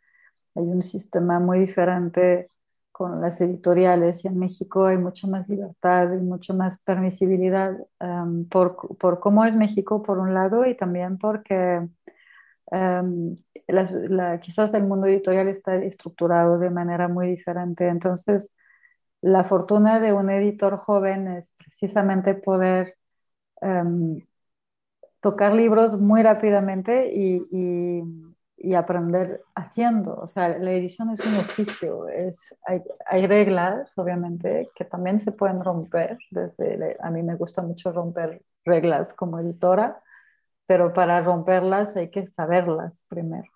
hay 0.55 0.65
un 0.67 0.83
sistema 0.83 1.39
muy 1.41 1.61
diferente 1.61 2.51
con 2.97 3.21
las 3.21 3.43
editoriales 3.43 4.25
y 4.25 4.29
en 4.29 4.39
México 4.39 4.87
hay 4.87 4.97
mucha 4.97 5.27
más 5.27 5.47
libertad 5.51 6.15
y 6.15 6.23
mucha 6.23 6.55
más 6.55 6.83
permisibilidad 6.83 7.77
um, 8.01 8.49
por, 8.49 8.97
por, 8.97 9.21
cómo 9.21 9.45
es 9.45 9.55
México 9.55 10.03
por 10.03 10.19
un 10.19 10.33
lado 10.33 10.65
y 10.65 10.75
también 10.75 11.19
porque 11.19 11.87
um, 12.71 13.37
la, 13.67 14.41
quizás 14.41 14.73
el 14.73 14.85
mundo 14.85 15.09
editorial 15.09 15.49
está 15.49 15.77
estructurado 15.77 16.59
de 16.59 16.71
manera 16.71 17.07
muy 17.07 17.27
diferente. 17.27 17.87
Entonces, 17.87 18.57
la 19.21 19.45
fortuna 19.45 20.01
de 20.01 20.15
un 20.15 20.31
editor 20.31 20.79
joven 20.79 21.29
es 21.29 21.55
precisamente 21.59 22.35
poder 22.35 22.97
em, 23.61 24.23
tocar 25.21 25.53
libros 25.53 26.01
muy 26.01 26.23
rápidamente 26.23 27.13
y, 27.15 28.03
aprender 28.77 29.43
haciendo. 29.55 30.15
O 30.17 30.27
sea, 30.27 30.59
la 30.59 30.73
edición 30.73 31.11
es 31.11 31.21
un 31.25 31.37
oficio, 31.37 32.09
es, 32.09 32.57
hay, 32.65 33.27
reglas, 33.27 33.93
obviamente, 33.97 34.71
que 34.75 34.85
también 34.85 35.21
se 35.21 35.33
pueden 35.33 35.63
romper. 35.63 36.19
Desde, 36.31 36.97
a 37.01 37.11
mí 37.11 37.23
me 37.23 37.37
gusta 37.37 37.63
mucho 37.63 37.93
romper 37.93 38.43
reglas 38.65 39.13
como 39.15 39.39
editora, 39.39 40.01
pero 40.67 40.93
para 40.93 41.21
romperlas 41.21 41.95
hay 41.97 42.11
que 42.11 42.27
saberlas 42.27 43.05
primero. 43.09 43.51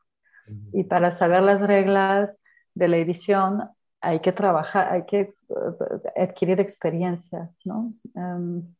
Y 0.72 0.84
para 0.84 1.16
saber 1.16 1.42
las 1.42 1.60
reglas 1.60 2.36
de 2.74 2.88
la 2.88 2.96
edición 2.96 3.68
hay 4.00 4.20
que 4.20 4.32
trabajar, 4.32 4.92
hay 4.92 5.04
que 5.04 5.20
eh, 5.20 5.34
adquirir 6.16 6.60
experiencia, 6.60 7.50
¿no? 7.64 7.84
Em, 8.14 8.74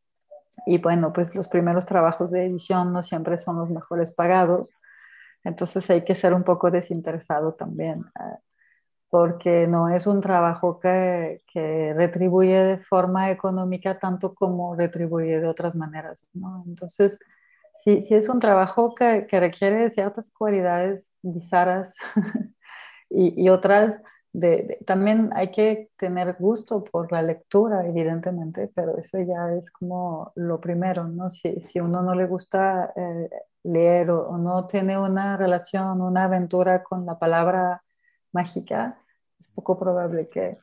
y 0.67 0.79
bueno, 0.79 1.13
pues 1.13 1.35
los 1.35 1.49
primeros 1.49 1.87
trabajos 1.87 2.31
de 2.31 2.47
edición 2.47 2.93
no 2.93 3.03
siempre 3.03 3.39
son 3.39 3.59
los 3.59 3.71
mejores 3.71 4.13
pagados, 4.13 4.75
entonces 5.45 5.89
hay 5.91 6.05
que 6.05 6.17
ser 6.17 6.35
un 6.35 6.45
poco 6.45 6.71
desinteresado 6.71 7.55
también, 7.55 8.05
eh, 8.19 8.39
porque 9.11 9.67
no 9.67 9.89
es 9.89 10.07
un 10.07 10.21
trabajo 10.21 10.81
que, 10.81 11.43
que, 11.53 11.95
retribuye 11.95 12.65
de 12.65 12.79
forma 12.79 13.31
económica 13.31 13.99
tanto 13.99 14.35
como 14.35 14.77
retribuye 14.77 15.41
de 15.41 15.49
otras 15.49 15.75
maneras, 15.77 16.29
¿no? 16.33 16.65
Entonces, 16.67 17.19
si, 17.85 18.03
si 18.03 18.15
es 18.15 18.29
un 18.29 18.41
trabajo 18.41 18.95
que, 18.95 19.27
que 19.29 19.41
requiere 19.41 19.91
ciertas 19.91 20.31
cualidades 20.31 21.11
bizarras 21.23 21.95
y, 23.11 23.43
y 23.43 23.49
otras 23.49 24.01
también 24.87 25.31
hay 25.35 25.51
que 25.51 25.91
tener 25.99 26.37
gusto 26.39 26.85
por 26.85 27.11
la 27.11 27.23
lectura, 27.23 27.87
evidentemente, 27.87 28.71
pero 28.75 28.97
eso 28.97 29.19
ya 29.19 29.53
es 29.57 29.71
como 29.71 30.33
lo 30.37 30.61
primero, 30.61 31.05
¿no? 31.09 31.31
Si, 31.31 31.59
si 31.61 31.81
uno 31.81 32.03
no 32.03 32.15
le 32.15 32.27
gusta 32.27 32.93
eh, 32.95 33.29
leer 33.63 34.11
o, 34.11 34.37
no 34.39 34.67
tiene 34.67 34.99
una 34.99 35.37
relación, 35.37 36.01
una 36.01 36.25
aventura 36.25 36.83
con 36.83 37.07
la 37.07 37.19
palabra 37.19 37.83
mágica, 38.33 38.99
es 39.39 39.53
poco 39.55 39.79
probable 39.79 40.29
que, 40.29 40.59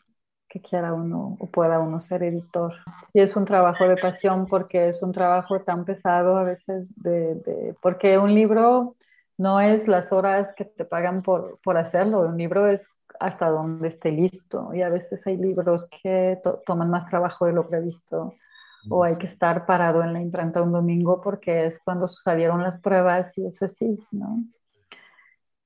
que 0.48 0.62
quiera 0.62 0.94
uno 0.94 1.38
o 1.40 1.48
pueda 1.48 1.80
uno 1.80 2.00
ser 2.00 2.24
editor. 2.24 2.74
Si 3.12 3.20
es 3.20 3.36
un 3.36 3.46
trabajo 3.46 3.88
de 3.88 3.98
pasión 3.98 4.48
porque 4.48 4.90
es 4.90 5.04
un 5.04 5.12
trabajo 5.12 5.62
tan 5.62 5.86
pesado 5.86 6.38
a 6.38 6.44
veces, 6.44 6.96
de, 7.02 7.36
de, 7.36 7.76
porque 7.82 8.18
un 8.18 8.34
libro 8.34 8.96
no 9.38 9.60
es 9.60 9.88
las 9.88 10.12
horas 10.12 10.54
que 10.56 10.66
te 10.66 10.86
pagan 10.86 11.22
por, 11.22 11.60
por 11.64 11.78
hacerlo, 11.78 12.22
un 12.22 12.38
libro 12.38 12.68
es 12.68 12.90
hasta 13.20 13.50
donde 13.50 13.88
esté 13.88 14.12
listo. 14.12 14.74
Y 14.74 14.82
a 14.82 14.90
veces 14.90 15.26
hay 15.28 15.38
libros 15.38 15.88
que 16.02 16.40
toman 16.66 16.90
más 16.90 17.10
trabajo 17.10 17.46
de 17.46 17.54
lo 17.54 17.68
previsto 17.68 18.36
o 18.90 19.04
hay 19.04 19.18
que 19.18 19.26
estar 19.26 19.66
parado 19.66 20.04
en 20.04 20.14
la 20.14 20.22
imprenta 20.22 20.62
un 20.62 20.72
domingo 20.72 21.22
porque 21.22 21.66
es 21.68 21.80
cuando 21.84 22.08
salieron 22.08 22.64
las 22.64 22.82
pruebas 22.82 23.38
y 23.38 23.46
es 23.46 23.62
así, 23.62 24.00
¿no? 24.12 24.44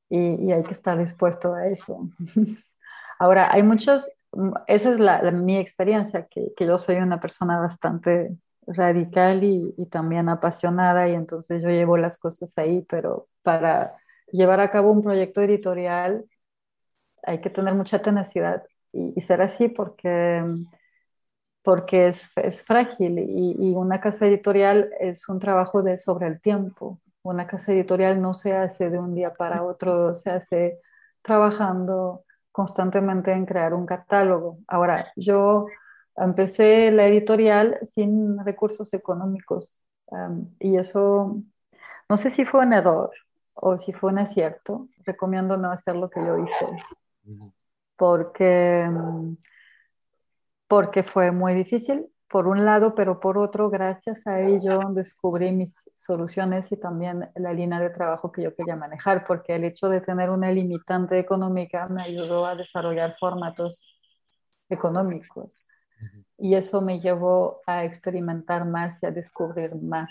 Y, 0.10 0.52
hay 0.52 0.64
que 0.64 0.74
estar 0.74 0.98
dispuesto 0.98 1.54
a 1.54 1.68
eso. 1.68 2.10
Ahora, 3.20 3.52
hay 3.52 3.64
muchos, 3.64 4.12
esa 4.68 4.92
es 4.92 5.00
la, 5.00 5.32
mi 5.32 5.58
experiencia, 5.58 6.28
que, 6.28 6.52
que, 6.56 6.66
yo 6.66 6.78
soy 6.78 6.98
una 6.98 7.20
persona 7.20 7.60
bastante 7.60 8.36
radical 8.68 9.44
y, 9.44 9.74
y, 9.78 9.86
también 9.86 10.28
apasionada 10.28 11.08
y 11.08 11.14
entonces 11.14 11.64
yo 11.64 11.70
llevo 11.70 11.98
las 11.98 12.18
cosas 12.18 12.58
ahí, 12.58 12.86
pero 12.90 13.28
para 13.42 13.96
llevar 14.32 14.60
a 14.60 14.72
cabo 14.72 14.92
un 14.92 15.02
proyecto 15.02 15.42
editorial 15.42 16.26
hay 17.24 17.42
que 17.42 17.50
tener 17.50 17.74
mucha 17.74 18.02
tenacidad 18.02 18.64
y, 18.94 19.20
ser 19.22 19.42
así 19.42 19.70
porque, 19.70 20.44
porque 21.64 22.10
es, 22.10 22.24
es 22.36 22.64
frágil 22.64 23.20
y, 23.20 23.56
y, 23.60 23.76
una 23.76 24.00
casa 24.02 24.26
editorial 24.26 24.90
es 25.00 25.30
un 25.30 25.40
trabajo 25.40 25.84
de 25.84 25.98
sobre 25.98 26.28
el 26.28 26.42
tiempo. 26.42 27.00
Una 27.24 27.48
casa 27.48 27.72
editorial 27.72 28.22
no 28.22 28.34
se 28.34 28.54
hace 28.54 28.90
de 28.90 28.98
un 28.98 29.14
día 29.14 29.34
para 29.34 29.64
otro, 29.64 30.14
se 30.14 30.32
hace 30.32 30.80
trabajando 31.22 32.24
constantemente 32.52 33.32
en 33.32 33.46
crear 33.46 33.74
un 33.74 33.86
catálogo. 33.86 34.58
Ahora, 34.68 35.12
yo 35.16 35.68
empecé 36.16 36.92
la 36.92 37.08
editorial 37.08 37.80
sin 37.94 38.44
recursos 38.44 38.94
económicos 38.94 39.80
y 40.60 40.78
eso 40.78 41.42
no 42.10 42.18
sé 42.18 42.30
si 42.30 42.44
fue 42.44 42.62
un 42.62 42.74
error 42.74 43.12
o 43.54 43.78
si 43.78 43.94
fue 43.94 44.12
un 44.12 44.20
acierto. 44.20 44.88
Recomiendo 45.06 45.58
no 45.58 45.72
hacer 45.72 45.96
lo 45.96 46.10
que 46.10 46.20
yo 46.20 46.38
hice 46.38 46.68
porque, 48.02 48.90
porque 50.72 51.04
fue 51.04 51.34
muy 51.34 51.54
difícil 51.54 52.08
por 52.30 52.48
un 52.48 52.64
lado, 52.64 52.96
pero 52.96 53.20
por 53.20 53.38
otro, 53.38 53.70
gracias 53.70 54.26
a 54.26 54.40
ello 54.40 54.80
descubrí 54.94 55.52
mis 55.52 55.90
soluciones 55.94 56.72
y 56.72 56.78
también 56.78 57.30
la 57.36 57.52
línea 57.52 57.78
de 57.82 57.90
trabajo 57.90 58.32
que 58.32 58.42
yo 58.44 58.56
quería 58.56 58.78
manejar, 58.78 59.26
porque 59.28 59.54
el 59.54 59.66
hecho 59.66 59.90
de 59.90 60.00
tener 60.00 60.30
una 60.30 60.50
limitante 60.50 61.20
económica 61.20 61.90
me 61.90 62.02
ayudó 62.04 62.46
a 62.46 62.56
desarrollar 62.56 63.18
formatos 63.20 63.86
económicos. 64.70 65.66
Y 66.38 66.56
eso 66.56 66.82
me 66.82 67.02
llevó 67.02 67.60
a 67.68 67.84
experimentar 67.84 68.64
más 68.64 69.04
y 69.04 69.08
a 69.08 69.12
descubrir 69.12 69.76
más. 69.76 70.10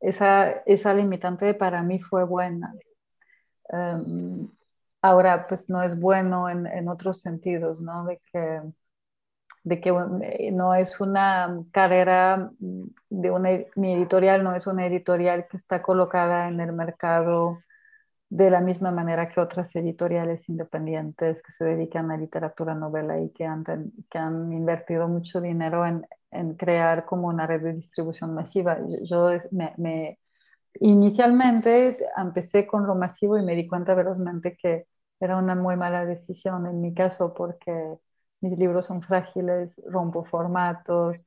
Esa, 0.00 0.62
esa 0.64 0.94
limitante 0.94 1.52
para 1.52 1.82
mí 1.82 2.00
fue 2.00 2.24
buena. 2.24 2.72
Em, 3.68 4.48
ahora, 5.02 5.46
pues 5.46 5.68
no 5.68 5.82
es 5.82 6.00
bueno 6.00 6.48
en, 6.48 6.66
en 6.66 6.88
otros 6.88 7.20
sentidos, 7.20 7.82
¿no? 7.82 8.06
De 8.06 8.22
que 8.32 8.62
de 9.66 9.80
que 9.80 9.90
eh, 10.22 10.52
no 10.52 10.76
es 10.76 11.00
una 11.00 11.64
carrera 11.72 12.52
de 13.10 13.30
una, 13.32 13.50
mi 13.74 13.94
editorial 13.94 14.44
no 14.44 14.54
es 14.54 14.68
una 14.68 14.86
editorial 14.86 15.48
que 15.50 15.56
está 15.56 15.82
colocada 15.82 16.46
en 16.46 16.60
el 16.60 16.72
mercado 16.72 17.58
de 18.28 18.48
la 18.50 18.60
misma 18.60 18.92
manera 18.92 19.28
que 19.28 19.40
otras 19.40 19.74
editoriales 19.74 20.48
independientes 20.48 21.42
que 21.42 21.50
se 21.50 21.64
dedican 21.64 22.12
a 22.12 22.16
literatura 22.16 22.74
novela 22.76 23.20
y 23.20 23.30
que 23.30 23.44
han, 23.44 23.64
que 23.64 24.18
han 24.18 24.52
invertido 24.52 25.08
mucho 25.08 25.40
dinero 25.40 25.84
en, 25.84 26.06
en 26.30 26.54
crear 26.54 27.04
como 27.04 27.26
una 27.26 27.46
red 27.48 27.62
de 27.62 27.72
distribución 27.74 28.34
masiva. 28.34 28.78
Yo, 29.02 29.30
me, 29.50 29.74
me, 29.78 30.20
inicialmente 30.80 31.98
empecé 32.16 32.68
con 32.68 32.86
lo 32.86 32.94
masivo 32.94 33.36
y 33.36 33.42
me 33.44 33.56
di 33.56 33.66
cuenta 33.66 33.94
velozmente 33.96 34.56
que 34.56 34.86
era 35.18 35.38
una 35.38 35.56
muy 35.56 35.76
mala 35.76 36.06
decisión 36.06 36.66
en 36.66 36.80
mi 36.80 36.94
caso 36.94 37.34
porque 37.34 37.98
mis 38.46 38.58
libros 38.58 38.86
son 38.86 39.02
frágiles, 39.02 39.80
rompo 39.88 40.24
formatos, 40.24 41.24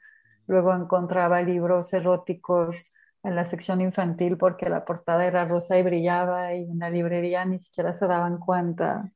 luego 0.48 0.74
encontraba 0.74 1.42
libros 1.42 1.94
eróticos 1.94 2.78
en 3.24 3.36
la 3.36 3.46
sección 3.46 3.82
infantil 3.82 4.38
porque 4.38 4.70
la 4.70 4.86
portada 4.86 5.26
era 5.26 5.46
rosa 5.46 5.78
y 5.78 5.84
brillaba 5.84 6.54
y 6.56 6.64
en 6.64 6.80
la 6.80 6.90
librería 6.90 7.46
ni 7.46 7.60
siquiera 7.60 7.94
se 7.94 8.08
daban 8.08 8.40
cuenta. 8.40 9.12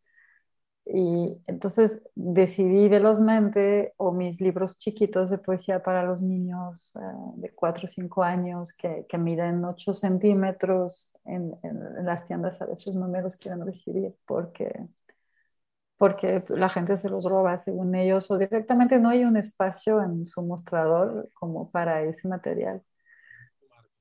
Y 0.86 1.41
entonces 1.48 2.01
decidí 2.13 2.89
velozmente, 2.89 3.93
o 3.98 4.12
mis 4.12 4.41
libros 4.41 4.77
chiquitos 4.77 5.29
de 5.29 5.38
poesía 5.38 5.81
para 5.81 6.03
los 6.03 6.22
niños 6.22 6.93
eh, 6.98 7.00
de 7.38 7.51
4 7.55 7.86
o 7.86 7.88
5 7.88 8.24
años 8.24 8.74
que, 8.74 9.05
que 9.07 9.17
miden 9.17 9.63
8 9.63 9.93
centímetros, 9.93 11.15
en, 11.24 11.55
en, 11.63 12.05
las 12.05 12.27
tiendas 12.27 12.62
a 12.62 12.65
veces 12.65 12.98
no 12.98 13.07
me 13.07 13.22
los 13.22 13.38
quieren 13.38 13.65
recibir 13.65 14.13
porque 14.25 14.89
porque 16.03 16.43
la 16.50 16.67
gente 16.67 16.98
se 16.98 17.07
los 17.07 17.24
roba 17.24 17.60
según 17.60 17.95
ellos 17.95 18.29
o 18.29 18.38
directamente 18.38 19.00
no 19.00 19.07
hay 19.07 19.24
un 19.24 19.38
espacio 19.38 20.03
en 20.03 20.25
su 20.25 20.41
mostrador 20.41 21.29
como 21.33 21.72
para 21.72 22.01
ese 22.03 22.27
material. 22.27 22.83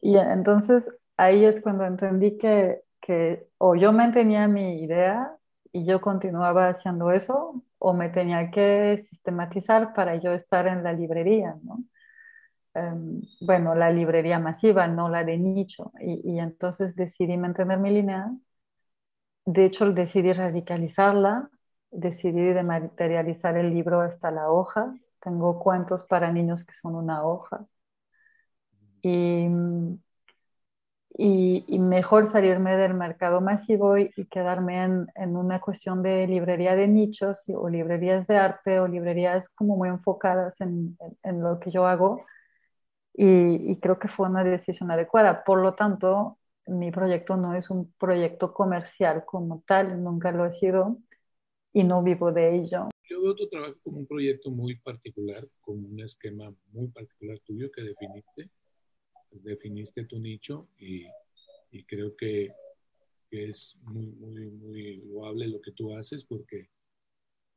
Y 0.00 0.16
entonces 0.16 0.84
ahí 1.16 1.44
es 1.44 1.60
cuando 1.60 1.84
entendí 1.84 2.36
que, 2.38 2.82
que 3.00 3.46
o 3.58 3.76
yo 3.76 3.92
mantenía 3.92 4.48
mi 4.48 4.82
idea 4.82 5.36
y 5.72 5.86
yo 5.86 6.00
continuaba 6.00 6.70
haciendo 6.70 7.12
eso 7.12 7.62
o 7.78 7.92
me 7.94 8.08
tenía 8.08 8.50
que 8.50 8.98
sistematizar 8.98 9.94
para 9.94 10.16
yo 10.16 10.32
estar 10.32 10.66
en 10.66 10.82
la 10.82 10.92
librería, 10.92 11.54
¿no? 11.62 11.84
Em, 12.74 13.22
bueno, 13.40 13.76
la 13.76 13.92
librería 13.92 14.40
masiva, 14.40 14.88
no 14.88 15.08
la 15.08 15.22
de 15.22 15.38
nicho. 15.38 15.92
Y, 16.00 16.32
y 16.32 16.40
entonces 16.40 16.96
decidí 16.96 17.36
mantener 17.36 17.78
mi 17.78 17.90
línea. 17.90 18.32
De 19.46 19.66
hecho, 19.66 19.92
decidí 19.92 20.32
radicalizarla 20.32 21.51
decidí 21.92 22.52
de 22.52 22.62
materializar 22.62 23.56
el 23.56 23.70
libro 23.72 24.00
hasta 24.00 24.30
la 24.30 24.50
hoja. 24.50 24.94
Tengo 25.20 25.58
cuentos 25.60 26.04
para 26.04 26.32
niños 26.32 26.64
que 26.64 26.74
son 26.74 26.96
una 26.96 27.24
hoja. 27.24 27.66
Y, 29.02 29.48
y, 31.18 31.78
mejor 31.78 32.28
salirme 32.28 32.76
del 32.76 32.94
mercado 32.94 33.40
masivo 33.40 33.98
y, 33.98 34.10
quedarme 34.30 34.82
en, 34.84 35.06
en, 35.14 35.36
una 35.36 35.60
cuestión 35.60 36.02
de 36.02 36.26
librería 36.26 36.76
de 36.76 36.88
nichos 36.88 37.44
o 37.54 37.68
librerías 37.68 38.26
de 38.26 38.36
arte 38.38 38.80
o 38.80 38.88
librerías 38.88 39.48
como 39.50 39.76
muy 39.76 39.88
enfocadas 39.88 40.60
en, 40.60 40.96
en, 41.22 41.42
lo 41.42 41.58
que 41.60 41.70
yo 41.70 41.86
hago. 41.86 42.24
Y 43.14 43.78
creo 43.80 43.98
que 43.98 44.08
fue 44.08 44.28
una 44.28 44.42
decisión 44.44 44.90
adecuada. 44.90 45.44
Por 45.44 45.58
lo 45.60 45.74
tanto, 45.74 46.38
mi 46.66 46.90
proyecto 46.90 47.36
no 47.36 47.54
es 47.54 47.70
un 47.70 47.92
proyecto 47.98 48.54
comercial 48.54 49.24
como 49.26 49.62
tal, 49.66 50.02
nunca 50.02 50.32
lo 50.32 50.44
ha 50.44 50.52
sido 50.52 50.98
y 51.72 51.84
no 51.84 52.02
vivo 52.02 52.32
de 52.32 52.56
ello. 52.56 52.88
Yo 53.08 53.22
veo 53.22 53.34
tu 53.34 53.48
trabajo 53.48 53.78
como 53.82 53.98
un 53.98 54.06
proyecto 54.06 54.50
muy 54.50 54.76
particular, 54.76 55.48
como 55.60 55.88
un 55.88 56.00
esquema 56.00 56.54
muy 56.72 56.88
particular 56.88 57.38
tuyo 57.40 57.70
que 57.70 57.82
definiste, 57.82 58.50
definiste 59.30 60.04
tu 60.04 60.18
nicho 60.18 60.68
y, 60.78 61.06
creo 61.86 62.16
que, 62.16 62.52
que, 63.30 63.50
es 63.50 63.76
muy, 63.82 64.06
muy, 64.06 64.50
muy 64.50 64.96
loable 65.06 65.48
lo 65.48 65.60
que 65.60 65.72
tú 65.72 65.94
haces 65.94 66.24
porque 66.24 66.68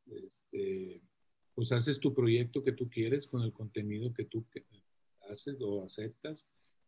este, 0.08 1.02
pues 1.54 1.72
haces 1.72 2.00
tu 2.00 2.14
proyecto 2.14 2.64
que 2.64 2.72
tú 2.72 2.90
quieres 2.90 3.28
con 3.28 3.42
el 3.42 3.54
contenido 3.54 4.14
que 4.14 4.26
tú 4.26 4.46
haces 5.30 5.58
o 5.62 5.84
aceptas 5.84 6.46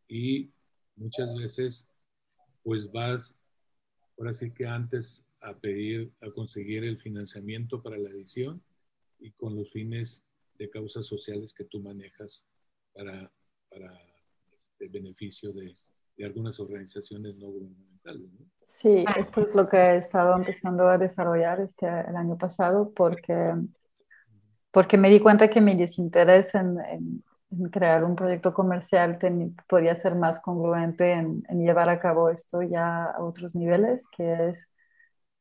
y 0.08 0.52
muchas 0.96 1.36
veces 1.36 1.88
pues 2.63 2.92
vas, 2.92 3.36
ahora 4.18 4.34
sí 4.34 4.52
que 4.52 4.66
antes 4.66 5.24
a 5.41 5.54
pedir, 5.54 6.12
a 6.21 6.32
conseguir 6.32 6.84
el 6.84 6.97
financiamiento 6.97 7.82
para 7.82 7.97
la 7.97 8.10
edición 8.10 8.62
y 9.19 9.32
con 9.32 9.56
los 9.56 9.71
fines 9.71 10.23
de 10.58 10.69
causas 10.69 11.06
sociales 11.06 11.54
que 11.54 11.65
tú 11.65 11.80
manejas 11.80 12.45
para, 12.93 13.32
para 13.69 13.93
este 14.56 14.88
beneficio 14.88 15.54
de, 15.54 15.76
de, 16.17 16.26
algunas 16.26 16.60
organizaciones 16.60 17.36
no 17.36 17.47
gubernamentales. 17.47 18.30
Sí, 18.62 19.06
esto 19.17 19.41
es 19.41 19.54
lo 19.54 19.69
que 19.69 19.78
he 19.78 19.97
estado 19.97 20.36
empezando 20.36 20.88
a 20.88 20.97
desarrollar 20.97 21.60
este, 21.62 21.86
el 21.86 22.15
año 22.15 22.38
pasado 22.38 22.91
porque, 22.95 23.54
porque 24.71 24.97
me 24.97 25.10
di 25.10 25.19
cuenta 25.19 25.50
que 25.50 25.62
mi 25.62 25.76
desinterés 25.76 26.54
en, 26.56 26.80
en, 26.80 27.23
crear 27.69 28.04
un 28.04 28.15
proyecto 28.15 28.54
comercial 28.54 29.17
podía 29.69 29.95
ser 29.95 30.15
más 30.15 30.41
congruente 30.41 31.12
en, 31.12 31.45
en 31.47 31.63
llevar 31.63 31.88
a 31.89 32.00
cabo 32.00 32.30
esto 32.30 32.62
ya 32.62 33.06
a 33.06 33.23
otros 33.23 33.56
niveles, 33.56 34.06
que 34.08 34.50
es 34.50 34.69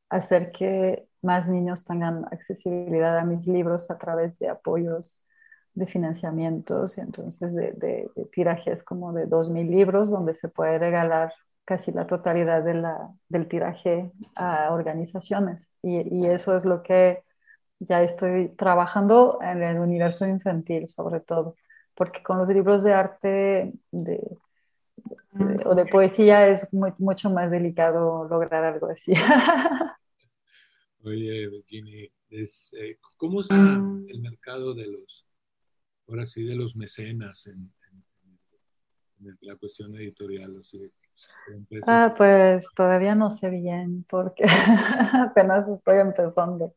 hacer 0.09 0.53
que 0.53 1.09
más 1.23 1.49
niños 1.49 1.85
tengan 1.85 2.25
accesibilidad 2.31 3.19
a 3.19 3.25
mis 3.25 3.47
libros 3.47 3.91
a 3.91 3.99
través 3.99 4.39
de 4.39 4.49
apoyos 4.49 5.25
de 5.75 5.87
financiamientos 5.87 6.97
y 6.97 7.03
entonces 7.03 7.55
de, 7.55 8.11
tirajes 8.33 8.83
como 8.83 9.13
de 9.13 9.29
2.000 9.29 9.69
libros 9.69 10.11
donde 10.11 10.33
se 10.33 10.49
puede 10.49 10.79
regalar 10.79 11.33
casi 11.65 11.93
la 11.93 12.07
totalidad 12.07 12.63
de 12.63 12.75
la, 12.75 13.11
del 13.29 13.49
tiraje 13.49 14.11
a 14.37 14.73
organizaciones. 14.73 15.69
Y, 15.83 16.17
y, 16.17 16.27
eso 16.27 16.57
es 16.57 16.65
lo 16.65 16.83
que 16.83 17.25
ya 17.81 18.03
estoy 18.03 18.49
trabajando 18.51 19.39
en 19.43 19.63
el 19.63 19.79
universo 19.79 20.27
infantil 20.27 20.87
sobre 20.87 21.21
todo, 21.21 21.57
porque 21.95 22.23
con 22.23 22.39
los 22.39 22.49
libros 22.51 22.83
de 22.85 22.95
arte 22.95 23.73
de, 23.91 24.39
o 25.65 25.75
de 25.75 25.87
poesía 25.87 26.49
es 26.49 26.73
muy, 26.73 26.93
mucho 26.99 27.31
más 27.31 27.51
delicado 27.51 28.27
lograr 28.29 28.65
algo 28.65 28.89
así. 28.89 29.13
Oye, 31.07 31.47
Virginia, 31.47 32.09
eh, 32.31 32.99
¿cómo 33.17 33.41
está 33.41 33.55
el 33.55 34.21
mercado 34.21 34.75
de 34.75 34.89
los, 34.89 35.25
ahora 36.09 36.27
sí, 36.27 36.43
de 36.45 36.57
los 36.57 36.75
mecenas 36.75 37.47
en, 37.47 37.73
la 39.41 39.55
cuestión 39.55 39.95
editorial? 39.95 40.61
ah, 41.87 42.13
pues 42.17 42.67
todavía 42.75 43.15
no 43.15 43.31
sé 43.31 43.51
bien 43.51 44.05
porque 44.09 44.47
apenas 45.15 45.69
estoy 45.69 45.99
empezando. 46.01 46.75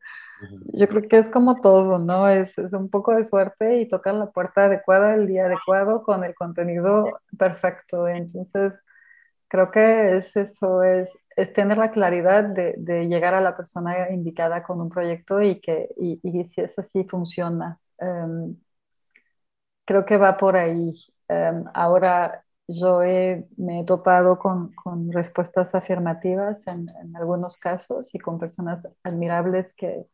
Yo 0.74 0.86
creo 0.86 1.08
que 1.08 1.18
es 1.18 1.28
como 1.28 1.60
todo, 1.60 1.98
¿no? 1.98 2.28
Es, 2.28 2.56
es, 2.56 2.72
un 2.72 2.88
poco 2.88 3.16
de 3.16 3.24
suerte 3.24 3.80
y 3.80 3.88
tocar 3.88 4.14
la 4.14 4.30
puerta 4.30 4.66
adecuada 4.66 5.16
el 5.16 5.26
día 5.26 5.46
adecuado 5.46 6.04
con 6.04 6.22
el 6.22 6.36
contenido 6.36 7.20
perfecto. 7.36 8.06
Entonces, 8.06 8.80
creo 9.48 9.72
que 9.72 10.18
es 10.18 10.36
eso, 10.36 10.84
es, 10.84 11.10
es 11.40 11.52
tener 11.52 11.78
la 11.78 11.90
claridad 11.90 12.44
de, 12.44 12.74
de, 12.78 13.08
llegar 13.08 13.34
a 13.34 13.40
la 13.40 13.56
persona 13.56 14.10
indicada 14.10 14.62
con 14.62 14.80
un 14.80 14.90
proyecto 14.90 15.40
y 15.42 15.60
que 15.60 15.88
y, 15.96 16.20
y 16.22 16.44
si 16.44 16.60
es 16.60 16.78
así 16.78 17.04
funciona. 17.04 17.78
Um, 17.98 18.56
creo 19.84 20.04
que 20.04 20.16
va 20.16 20.36
por 20.36 20.56
ahí. 20.56 20.92
Um, 21.28 21.64
ahora 21.74 22.44
yo 22.68 23.02
he, 23.02 23.46
me 23.56 23.80
he 23.80 23.84
topado 23.84 24.38
con, 24.38 24.72
con 24.74 25.12
respuestas 25.12 25.74
afirmativas 25.74 26.66
en, 26.66 26.88
en, 27.02 27.16
algunos 27.16 27.56
casos 27.56 28.14
y 28.14 28.18
con 28.18 28.38
personas 28.38 28.86
admirables 29.02 29.74
que, 29.74 30.06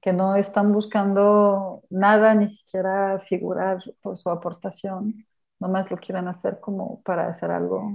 que 0.00 0.12
no 0.12 0.36
están 0.36 0.72
buscando 0.72 1.82
nada, 1.90 2.34
ni 2.34 2.48
siquiera 2.48 3.20
figurar 3.28 3.82
por 4.02 4.16
su 4.16 4.30
aportación, 4.30 5.26
nomás 5.58 5.90
lo 5.90 5.98
quieren 5.98 6.28
hacer 6.28 6.60
como 6.60 7.02
para 7.02 7.28
hacer 7.28 7.50
algo, 7.50 7.92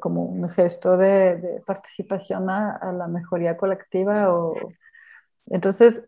como 0.00 0.24
un 0.24 0.48
gesto 0.48 0.96
de, 0.96 1.62
participación 1.66 2.50
a, 2.50 2.92
la 2.92 3.08
mejoría 3.08 3.56
colectiva. 3.56 4.32
O... 4.34 4.54
Entonces, 5.46 6.02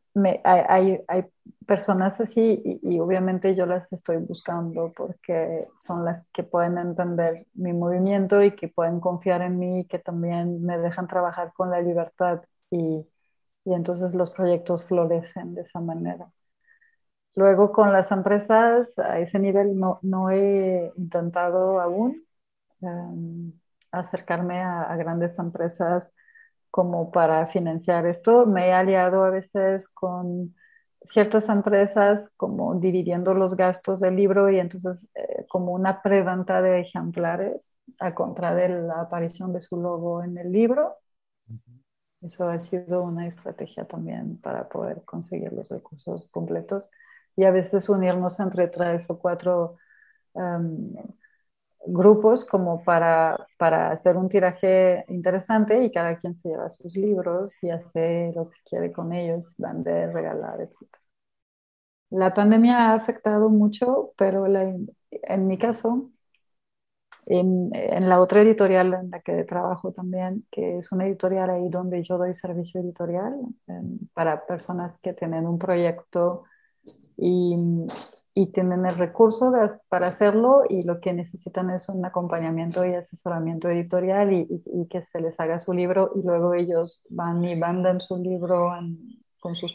hay, 0.45 1.01
hay, 1.09 1.25
personas 1.67 2.21
así 2.21 2.63
y, 2.65 2.95
y, 2.95 3.01
obviamente 3.01 3.57
yo 3.57 3.67
las 3.67 3.93
estoy 3.93 4.19
buscando 4.19 4.93
porque 4.97 5.67
son 5.85 6.05
las 6.05 6.25
que 6.33 6.45
pueden 6.45 6.79
entender 6.79 7.47
mi 7.55 7.73
movimiento 7.73 8.43
y 8.43 8.55
que 8.55 8.69
pueden 8.69 9.01
confiar 9.01 9.43
en 9.43 9.59
mí 9.59 9.81
y 9.81 9.85
que 9.85 9.99
también 9.99 10.65
me 10.65 10.79
dejan 10.79 11.09
trabajar 11.09 11.53
con 11.55 11.71
la 11.71 11.81
libertad 11.81 12.43
y, 12.71 13.05
y 13.65 13.75
entonces 13.75 14.15
los 14.15 14.31
proyectos 14.31 14.87
florecen 14.87 15.55
de 15.55 15.63
esa 15.63 15.81
manera. 15.81 16.31
Luego 17.35 17.71
con 17.73 17.93
las 17.93 18.11
empresas 18.13 18.99
a 18.99 19.19
ese 19.21 19.39
nivel 19.39 19.79
no, 19.79 19.99
no 20.03 20.31
he 20.31 20.93
intentado 20.97 21.81
aún 21.81 22.26
em, 22.81 23.53
acercarme 23.93 24.61
a, 24.61 24.95
grandes 24.97 25.39
empresas 25.39 26.13
como 26.71 27.11
para 27.11 27.47
financiar 27.47 28.07
esto. 28.07 28.47
Me 28.47 28.69
he 28.69 28.73
aliado 28.73 29.25
a 29.25 29.31
veces 29.31 29.89
con 29.89 30.55
ciertas 31.05 31.49
empresas 31.49 32.29
como 32.37 32.75
dividiendo 32.77 33.35
los 33.35 33.57
gastos 33.57 34.01
del 34.01 34.17
libro 34.17 34.51
y 34.51 34.59
entonces 34.59 35.11
eh, 35.15 35.47
como 35.49 35.73
una 35.73 36.03
preventa 36.03 36.63
de 36.63 36.81
ejemplares 36.81 37.77
a 38.01 38.15
contra 38.15 38.55
de 38.55 38.69
la 38.69 39.03
aparición 39.03 39.53
de 39.53 39.61
su 39.61 39.77
logo 39.77 40.23
en 40.23 40.39
el 40.39 40.53
libro. 40.53 40.97
Eso 42.23 42.49
ha 42.49 42.59
sido 42.59 43.03
una 43.05 43.27
estrategia 43.29 43.85
también 43.87 44.39
para 44.41 44.69
poder 44.69 45.05
conseguir 45.05 45.53
los 45.53 45.71
recursos 45.71 46.29
completos 46.31 46.91
y 47.37 47.45
a 47.45 47.51
veces 47.51 47.89
unirnos 47.89 48.41
entre 48.41 48.69
tres 48.69 49.09
o 49.11 49.19
cuatro 49.19 49.77
em, 50.35 50.93
grupos 51.87 52.45
como 52.45 52.83
para, 52.85 53.47
para 53.59 53.91
hacer 53.93 54.17
un 54.17 54.29
tiraje 54.29 55.05
interesante 55.09 55.85
y 55.85 55.91
cada 55.93 56.17
quien 56.19 56.35
se 56.37 56.49
lleva 56.51 56.71
sus 56.71 56.97
libros 56.97 57.63
y 57.63 57.71
hace 57.71 58.33
lo 58.35 58.51
que 58.51 58.59
quiere 58.65 58.93
con 58.93 59.13
ellos, 59.13 59.55
vender, 59.59 60.13
regalar, 60.13 60.61
etc. 60.61 60.89
La 62.11 62.33
pandemia 62.35 62.91
ha 62.91 62.95
afectado 62.95 63.51
mucho, 63.51 64.13
pero 64.17 64.47
en 64.47 65.47
mi 65.47 65.59
caso 65.59 66.11
en, 67.27 68.09
la 68.09 68.21
otra 68.21 68.41
editorial 68.43 68.95
en 68.95 69.11
la 69.11 69.21
que 69.21 69.45
trabajo 69.45 69.93
también, 69.93 70.47
que 70.51 70.79
es 70.79 70.93
una 70.93 71.07
editorial 71.07 71.51
ahí 71.51 71.69
donde 71.69 72.03
yo 72.03 72.19
doy 72.19 72.33
servicio 72.35 72.81
editorial 72.81 73.35
para 74.15 74.47
personas 74.47 74.99
que 74.99 75.13
tienen 75.13 75.47
un 75.47 75.59
proyecto 75.59 76.45
y, 77.17 77.57
y 78.37 78.53
tienen 78.53 78.85
el 78.85 78.97
recurso 78.97 79.51
para 79.89 80.09
hacerlo 80.09 80.65
y 80.69 80.83
lo 80.83 81.01
que 81.01 81.15
necesitan 81.15 81.71
es 81.71 81.89
un 81.89 82.05
acompañamiento 82.05 82.85
y 82.85 82.95
asesoramiento 82.95 83.71
editorial 83.71 84.33
y, 84.33 84.47
y, 84.67 84.89
que 84.89 85.03
se 85.03 85.21
les 85.23 85.41
haga 85.41 85.59
su 85.59 85.73
libro 85.73 86.13
y 86.15 86.23
luego 86.23 86.53
ellos 86.55 87.07
van 87.09 87.43
y 87.45 87.57
mandan 87.57 88.01
su 88.01 88.19
libro 88.19 88.71
con 89.41 89.57
sus 89.57 89.75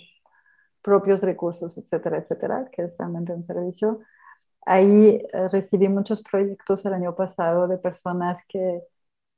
propios 0.83 1.23
recursos, 1.23 1.77
etcétera, 1.77 2.19
etcétera, 2.19 2.69
que 2.71 2.83
es 2.83 2.95
realmente 2.99 3.33
un 3.33 3.43
servicio 3.43 4.01
Ahí 4.65 5.21
eh, 5.33 5.47
recibí 5.49 5.89
muchos 5.89 6.21
proyectos 6.21 6.85
el 6.85 6.93
año 6.93 7.15
pasado 7.15 7.67
de 7.67 7.77
personas 7.79 8.43
que, 8.47 8.83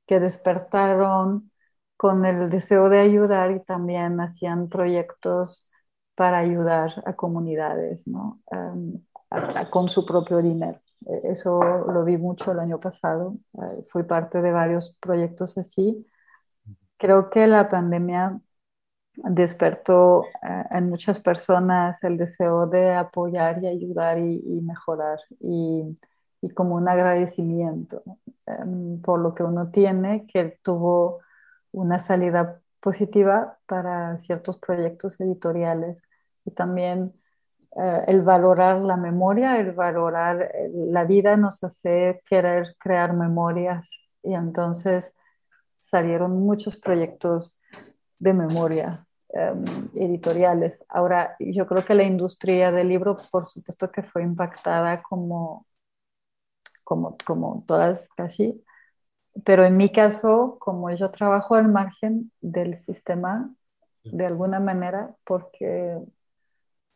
que 0.08 0.20
despertaron 0.20 1.52
con 1.98 2.26
el 2.26 2.50
deseo 2.50 2.90
de 2.90 3.00
ayudar 3.00 3.52
y 3.52 3.62
también 3.64 4.20
hacían 4.20 4.70
proyectos 4.70 5.72
para 6.16 6.40
ayudar 6.40 7.04
a 7.06 7.16
comunidades 7.16 8.08
¿no? 8.08 8.42
Con 9.70 9.90
su 9.90 10.06
propio 10.06 10.42
dinero. 10.42 10.80
E, 11.06 11.32
eso 11.32 11.62
lo 11.62 12.04
vi 12.04 12.18
mucho 12.18 12.52
el 12.52 12.60
año 12.60 12.80
pasado. 12.80 13.38
Eh, 13.54 13.86
fui 13.90 14.04
parte 14.04 14.42
de 14.42 14.52
varios 14.52 14.96
proyectos 15.00 15.58
así. 15.58 16.08
Creo 16.98 17.30
que 17.30 17.48
la 17.48 17.70
pandemia 17.70 18.40
despertó 19.16 20.26
eh, 20.26 20.64
en 20.72 20.90
muchas 20.90 21.20
personas 21.20 22.04
el 22.04 22.18
deseo 22.18 22.68
de 22.68 22.94
apoyar 22.94 23.64
y 23.64 23.68
ayudar 23.68 24.18
y, 24.20 24.62
mejorar 24.62 25.20
y, 25.40 25.96
como 26.56 26.76
un 26.76 26.88
agradecimiento 26.90 28.04
em, 28.46 29.02
por 29.02 29.20
lo 29.20 29.34
que 29.34 29.44
uno 29.44 29.72
tiene, 29.72 30.28
que 30.28 30.60
tuvo 30.62 31.20
una 31.72 32.00
salida 32.00 32.62
positiva 32.82 33.60
para 33.66 34.20
ciertos 34.20 34.60
proyectos 34.60 35.20
editoriales 35.22 35.98
y 36.46 36.52
también 36.52 37.14
eh, 37.76 38.04
el 38.08 38.22
valorar 38.22 38.82
la 38.82 38.98
memoria, 38.98 39.60
el 39.60 39.72
valorar 39.72 40.42
eh, 40.42 40.70
la 40.74 41.06
vida 41.06 41.36
nos 41.38 41.64
hace 41.64 42.22
querer 42.26 42.76
crear 42.80 43.14
memorias 43.14 43.92
y 44.22 44.34
entonces 44.34 45.16
salieron 45.80 46.40
muchos 46.40 46.76
proyectos 46.78 47.60
de 48.20 48.34
memoria 48.34 49.06
em, 49.30 49.64
editoriales. 49.96 50.84
Ahora, 50.90 51.36
yo 51.40 51.68
creo 51.68 51.84
que 51.84 51.96
la 51.96 52.04
industria 52.04 52.72
del 52.72 52.90
libro, 52.90 53.18
por 53.32 53.46
supuesto 53.46 53.92
que 53.92 54.04
fue 54.04 54.24
impactada 54.24 55.02
como, 55.02 55.66
como, 56.84 57.18
como 57.26 57.64
todas 57.68 58.08
casi, 58.16 58.64
pero 59.46 59.66
en 59.66 59.78
mi 59.78 59.92
caso, 59.92 60.58
como 60.60 60.92
yo 60.92 61.12
trabajo 61.12 61.56
al 61.56 61.68
margen 61.70 62.32
del 62.42 62.78
sistema, 62.78 63.52
de 64.04 64.26
alguna 64.26 64.60
manera, 64.60 65.16
porque 65.24 65.98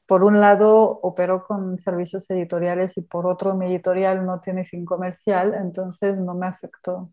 por 0.08 0.24
un 0.24 0.42
lado 0.42 1.00
opero 1.02 1.46
con 1.46 1.78
servicios 1.80 2.30
editoriales 2.32 2.98
y 2.98 3.02
por 3.02 3.28
otro 3.28 3.56
mi 3.56 3.68
editorial 3.68 4.26
no 4.26 4.40
tiene 4.42 4.66
fin 4.66 4.86
comercial, 4.86 5.54
entonces 5.56 6.20
no 6.20 6.36
me 6.36 6.48
afectó 6.48 7.12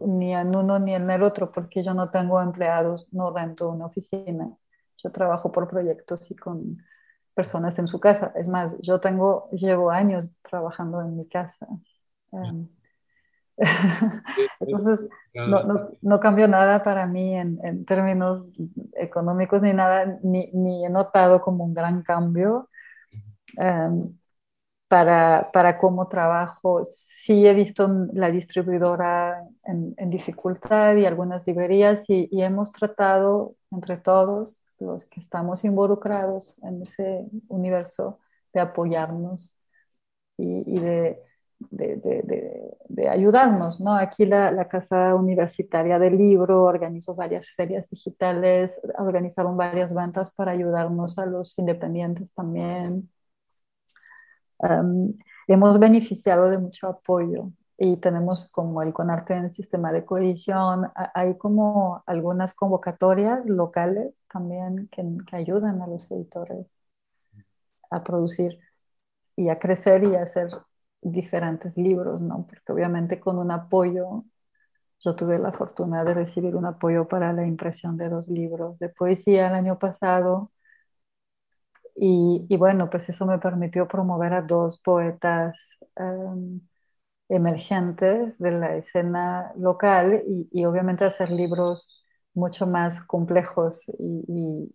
ni 0.00 0.34
en 0.34 0.54
uno 0.56 0.78
ni 0.78 0.94
en 0.94 1.10
el 1.10 1.22
otro, 1.22 1.52
porque 1.52 1.82
yo 1.84 1.94
no 1.94 2.10
tengo 2.10 2.40
empleados, 2.40 3.08
no 3.12 3.30
rento 3.32 3.70
una 3.70 3.86
oficina. 3.86 4.50
Yo 4.98 5.10
trabajo 5.12 5.52
por 5.52 5.68
proyectos 5.68 6.30
y 6.30 6.36
con 6.36 6.78
personas 7.34 7.78
en 7.78 7.86
su 7.88 8.00
casa. 8.00 8.32
Es 8.36 8.48
más, 8.48 8.76
yo 8.82 9.00
tengo, 9.00 9.48
llevo 9.52 9.90
años 9.90 10.28
trabajando 10.42 11.00
en 11.02 11.16
mi 11.16 11.28
casa. 11.28 11.66
entonces, 14.60 15.08
no, 15.34 15.64
no, 15.64 15.88
no, 16.00 16.20
cambió 16.20 16.48
nada 16.48 16.82
para 16.82 17.06
mí 17.06 17.34
en, 17.34 17.58
en 17.64 17.84
términos 17.84 18.52
económicos 18.94 19.62
ni 19.62 19.72
nada, 19.72 20.18
ni, 20.22 20.50
ni, 20.52 20.84
he 20.84 20.90
notado 20.90 21.40
como 21.40 21.64
un 21.64 21.74
gran 21.74 22.02
cambio. 22.02 22.68
Um, 23.56 24.14
para, 24.92 25.50
para 25.54 25.78
cómo 25.78 26.06
trabajo. 26.06 26.84
Sí 26.84 27.46
he 27.46 27.54
visto 27.54 27.88
la 28.12 28.30
distribuidora 28.30 29.42
en, 29.64 29.94
dificultad 30.10 30.96
y 30.96 31.06
algunas 31.06 31.46
librerías 31.46 32.04
y, 32.10 32.28
hemos 32.42 32.72
tratado 32.72 33.56
entre 33.70 33.96
todos 33.96 34.60
los 34.78 35.06
que 35.06 35.20
estamos 35.20 35.64
involucrados 35.64 36.58
en 36.62 36.82
ese 36.82 37.24
universo 37.48 38.18
de 38.52 38.60
apoyarnos 38.60 39.48
y, 40.36 40.78
de, 40.78 41.18
de, 41.70 43.08
ayudarnos. 43.08 43.80
¿no? 43.80 43.94
Aquí 43.94 44.26
la, 44.26 44.68
Casa 44.68 45.14
Universitaria 45.14 45.98
del 45.98 46.16
Libro 46.18 46.64
organizó 46.64 47.14
varias 47.14 47.50
ferias 47.50 47.90
digitales, 47.90 48.80
organizaron 48.98 49.56
varias 49.56 49.94
ventas 49.94 50.32
para 50.34 50.52
ayudarnos 50.52 51.18
a 51.18 51.26
los 51.26 51.58
independientes 51.58 52.32
también 52.34 53.10
hemos 55.46 55.78
beneficiado 55.78 56.50
de 56.50 56.58
mucho 56.58 56.88
apoyo 56.88 57.50
y 57.76 57.96
tenemos 57.96 58.50
como 58.52 58.82
el 58.82 58.92
CONARTE 58.92 59.34
en 59.34 59.44
el 59.46 59.52
sistema 59.52 59.92
de 59.92 60.04
cohesión, 60.04 60.90
hay 61.14 61.36
como 61.36 62.02
algunas 62.06 62.54
convocatorias 62.54 63.44
locales 63.46 64.14
también 64.32 64.88
que, 64.92 65.02
ayudan 65.32 65.82
a 65.82 65.86
los 65.86 66.10
editores 66.10 66.78
a 67.90 68.02
producir 68.04 68.58
y 69.36 69.48
a 69.48 69.58
crecer 69.58 70.04
y 70.04 70.14
a 70.16 70.22
hacer 70.22 70.50
diferentes 71.02 71.76
libros, 71.76 72.20
¿no? 72.22 72.46
Porque 72.48 72.72
obviamente 72.72 73.20
con 73.20 73.38
un 73.38 73.50
apoyo, 73.50 74.24
yo 75.00 75.16
tuve 75.16 75.38
la 75.38 75.52
fortuna 75.52 76.04
de 76.04 76.14
recibir 76.14 76.56
un 76.56 76.66
apoyo 76.66 77.08
para 77.08 77.32
la 77.32 77.46
impresión 77.46 77.96
de 77.98 78.08
dos 78.10 78.28
libros 78.28 78.78
de 78.80 78.88
poesía 78.90 79.48
el 79.48 79.54
año 79.54 79.78
pasado 79.78 80.52
y, 81.94 82.56
bueno, 82.56 82.88
pues 82.90 83.08
eso 83.08 83.26
me 83.26 83.38
permitió 83.38 83.86
promover 83.88 84.32
a 84.34 84.42
dos 84.42 84.78
poetas 84.82 85.78
em, 85.96 86.60
emergentes 87.28 88.38
de 88.38 88.52
la 88.52 88.76
escena 88.76 89.52
local 89.56 90.24
y, 90.52 90.64
obviamente 90.66 91.04
hacer 91.04 91.30
libros 91.30 92.04
mucho 92.34 92.66
más 92.66 93.02
complejos 93.06 93.84
y, 93.98 94.74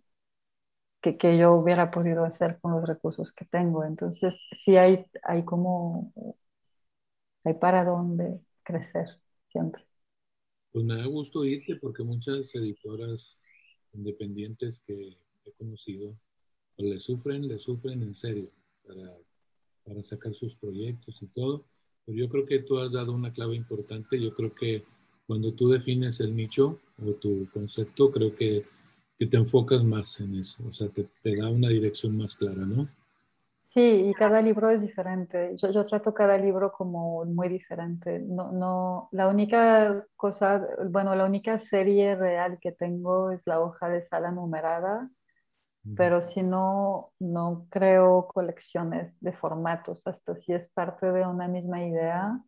que, 1.00 1.16
que, 1.16 1.38
yo 1.38 1.54
hubiera 1.54 1.90
podido 1.90 2.24
hacer 2.24 2.58
con 2.60 2.72
los 2.72 2.86
recursos 2.86 3.32
que 3.32 3.44
tengo. 3.44 3.84
Entonces, 3.84 4.40
sí 4.58 4.76
hay, 4.76 5.06
hay 5.22 5.44
como, 5.44 6.12
hay 7.44 7.54
para 7.54 7.84
dónde 7.84 8.40
crecer 8.62 9.06
siempre. 9.50 9.84
Pues 10.72 10.84
me 10.84 10.96
da 10.96 11.06
gusto 11.06 11.44
irte 11.44 11.76
porque 11.76 12.02
muchas 12.02 12.54
editoras 12.54 13.36
independientes 13.92 14.80
que 14.86 15.16
he 15.44 15.52
conocido, 15.52 16.14
pues 16.76 16.88
le 16.88 17.00
sufren, 17.00 17.48
le 17.48 17.58
sufren 17.58 18.02
en 18.02 18.14
serio 18.14 18.50
para, 18.86 19.16
para 19.84 20.04
sacar 20.04 20.34
sus 20.34 20.54
proyectos 20.56 21.22
y 21.22 21.26
todo. 21.26 21.64
Pero 22.04 22.18
yo 22.18 22.28
creo 22.28 22.46
que 22.46 22.60
tú 22.60 22.78
has 22.78 22.92
dado 22.92 23.12
una 23.12 23.32
clave 23.32 23.56
importante. 23.56 24.20
Yo 24.20 24.34
creo 24.34 24.54
que 24.54 24.84
cuando 25.26 25.52
tú 25.52 25.68
defines 25.68 26.20
el 26.20 26.34
nicho 26.34 26.80
o 27.04 27.12
tu 27.12 27.48
concepto, 27.52 28.10
creo 28.10 28.34
que, 28.34 28.64
que 29.18 29.26
te 29.26 29.36
enfocas 29.36 29.82
más 29.82 30.20
en 30.20 30.34
eso. 30.36 30.64
O 30.68 30.72
sea, 30.72 30.88
te, 30.88 31.08
te 31.22 31.36
da 31.36 31.48
una 31.48 31.68
dirección 31.68 32.16
más 32.16 32.34
clara, 32.34 32.64
¿no? 32.64 32.88
Sí, 33.58 34.08
y 34.08 34.14
cada 34.14 34.40
libro 34.40 34.70
es 34.70 34.82
diferente. 34.82 35.54
Yo, 35.56 35.70
yo, 35.72 35.84
trato 35.84 36.14
cada 36.14 36.38
libro 36.38 36.72
como 36.72 37.24
muy 37.26 37.48
diferente. 37.48 38.20
No, 38.20 38.52
no, 38.52 39.08
la 39.12 39.28
única 39.28 40.06
cosa, 40.16 40.66
bueno, 40.88 41.14
la 41.14 41.24
única 41.24 41.58
serie 41.58 42.14
real 42.14 42.58
que 42.60 42.72
tengo 42.72 43.30
es 43.30 43.46
la 43.46 43.60
hoja 43.60 43.88
de 43.88 44.00
sala 44.00 44.30
numerada, 44.30 45.10
pero 45.96 46.20
si 46.20 46.42
no, 46.42 47.12
no 47.18 47.66
creo 47.70 48.26
colecciones 48.26 49.16
de 49.20 49.32
formatos, 49.32 50.06
hasta 50.06 50.36
si 50.36 50.52
es 50.52 50.72
parte 50.72 51.10
de 51.12 51.26
una 51.26 51.48
misma 51.48 51.84
idea, 51.84 52.40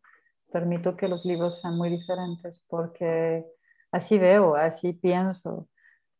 permito 0.52 0.96
que 0.96 1.09
los 1.09 1.24
libros 1.24 1.61
sean 1.61 1.76
muy 1.76 1.90
diferentes 1.90 2.64
porque 2.68 3.46
así 3.92 4.18
veo, 4.18 4.56
así 4.56 4.92
pienso. 4.92 5.68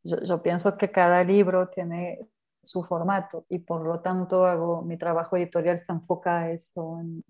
Yo, 0.03 0.21
yo 0.23 0.43
pienso 0.43 0.77
que 0.79 0.91
cada 0.91 1.23
libro 1.25 1.69
tiene 1.69 2.21
su 2.63 2.83
formato 2.83 3.47
y 3.49 3.59
por 3.61 3.83
lo 3.83 4.01
tanto 4.01 4.47
hago 4.47 4.83
mi 4.83 4.97
trabajo 4.97 5.37
editorial 5.37 5.81
se 5.81 5.93
enfoca 5.93 6.41
a 6.41 6.51
eso, 6.53 7.01
en, 7.01 7.25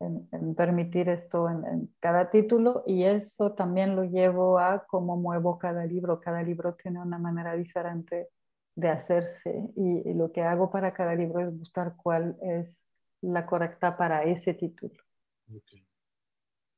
en, 0.00 0.54
permitir 0.54 1.08
esto 1.08 1.48
en, 1.48 1.94
cada 2.00 2.30
título 2.30 2.82
y 2.86 3.04
eso 3.04 3.52
también 3.52 3.96
lo 3.96 4.04
llevo 4.04 4.58
a 4.58 4.86
cómo 4.86 5.16
muevo 5.16 5.58
cada 5.58 5.84
libro. 5.86 6.20
Cada 6.20 6.42
libro 6.42 6.74
tiene 6.74 7.00
una 7.00 7.18
manera 7.18 7.54
diferente 7.54 8.28
de 8.74 8.88
hacerse 8.88 9.70
y, 9.76 10.12
lo 10.14 10.32
que 10.32 10.42
hago 10.42 10.70
para 10.70 10.92
cada 10.92 11.14
libro 11.14 11.40
es 11.40 11.56
buscar 11.56 11.96
cuál 11.96 12.36
es 12.42 12.84
la 13.22 13.46
correcta 13.46 13.96
para 13.96 14.24
ese 14.24 14.54
título. 14.54 14.94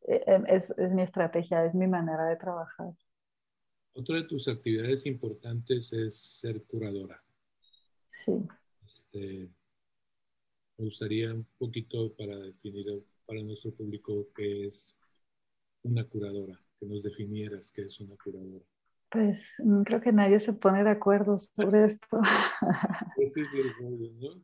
E, 0.06 0.22
em, 0.26 0.44
es, 0.46 0.70
es 0.78 0.92
mi 0.92 1.02
estrategia, 1.02 1.64
es 1.64 1.74
mi 1.74 1.86
manera 1.86 2.26
de 2.26 2.36
trabajar. 2.36 2.92
Otra 3.98 4.14
de 4.14 4.22
tus 4.22 4.46
actividades 4.46 5.06
importantes 5.06 5.92
es 5.92 6.16
ser 6.16 6.62
curadora. 6.62 7.20
Sí. 8.06 8.46
Este, 8.86 9.50
me 10.76 10.84
gustaría 10.84 11.34
un 11.34 11.44
poquito 11.58 12.14
para 12.14 12.36
definir 12.36 12.86
para 13.26 13.42
nuestro 13.42 13.72
público 13.72 14.28
qué 14.36 14.68
es 14.68 14.94
una 15.82 16.04
curadora, 16.04 16.56
que 16.78 16.86
nos 16.86 17.02
definieras 17.02 17.72
qué 17.72 17.86
es 17.86 17.98
una 17.98 18.14
curadora. 18.22 18.64
Pues 19.10 19.48
mm, 19.58 19.82
creo 19.82 20.00
que 20.00 20.12
nadie 20.12 20.38
se 20.38 20.52
pone 20.52 20.84
de 20.84 20.90
acuerdo 20.90 21.36
sobre 21.36 21.86
esto. 21.86 22.20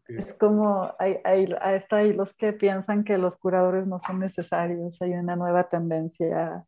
Es 0.08 0.34
como, 0.34 0.92
hay, 0.98 1.18
hay, 1.22 1.46
hay 1.90 2.12
los 2.12 2.34
que 2.34 2.52
piensan 2.52 3.04
que 3.04 3.18
los 3.18 3.36
curadores 3.36 3.86
no 3.86 4.00
son 4.00 4.18
necesarios. 4.18 5.00
Hay 5.00 5.12
una 5.12 5.36
nueva 5.36 5.68
tendencia 5.68 6.66